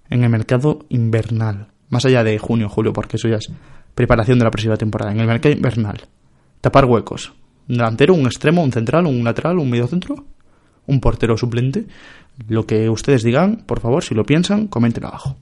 en 0.10 0.24
el 0.24 0.30
mercado 0.30 0.86
invernal. 0.90 1.70
Más 1.90 2.06
allá 2.06 2.24
de 2.24 2.38
junio, 2.38 2.70
julio, 2.70 2.94
porque 2.94 3.18
eso 3.18 3.28
ya 3.28 3.38
es 3.38 3.52
preparación 3.96 4.40
de 4.40 4.46
la 4.46 4.52
próxima 4.52 4.78
temporada. 4.78 5.12
En 5.12 5.20
el 5.20 5.28
mercado 5.28 5.56
invernal. 5.56 6.02
Tapar 6.62 6.86
huecos. 6.86 7.34
Un 7.68 7.78
delantero, 7.78 8.14
un 8.14 8.26
extremo, 8.26 8.64
un 8.64 8.72
central, 8.72 9.08
un 9.08 9.24
lateral, 9.24 9.58
un 9.58 9.70
mediocentro, 9.70 10.26
un 10.86 11.00
portero 11.00 11.36
suplente. 11.36 11.86
Lo 12.48 12.66
que 12.66 12.90
ustedes 12.90 13.24
digan, 13.24 13.64
por 13.66 13.80
favor, 13.80 14.04
si 14.04 14.14
lo 14.14 14.24
piensan, 14.24 14.68
comenten 14.68 15.06
abajo. 15.06 15.36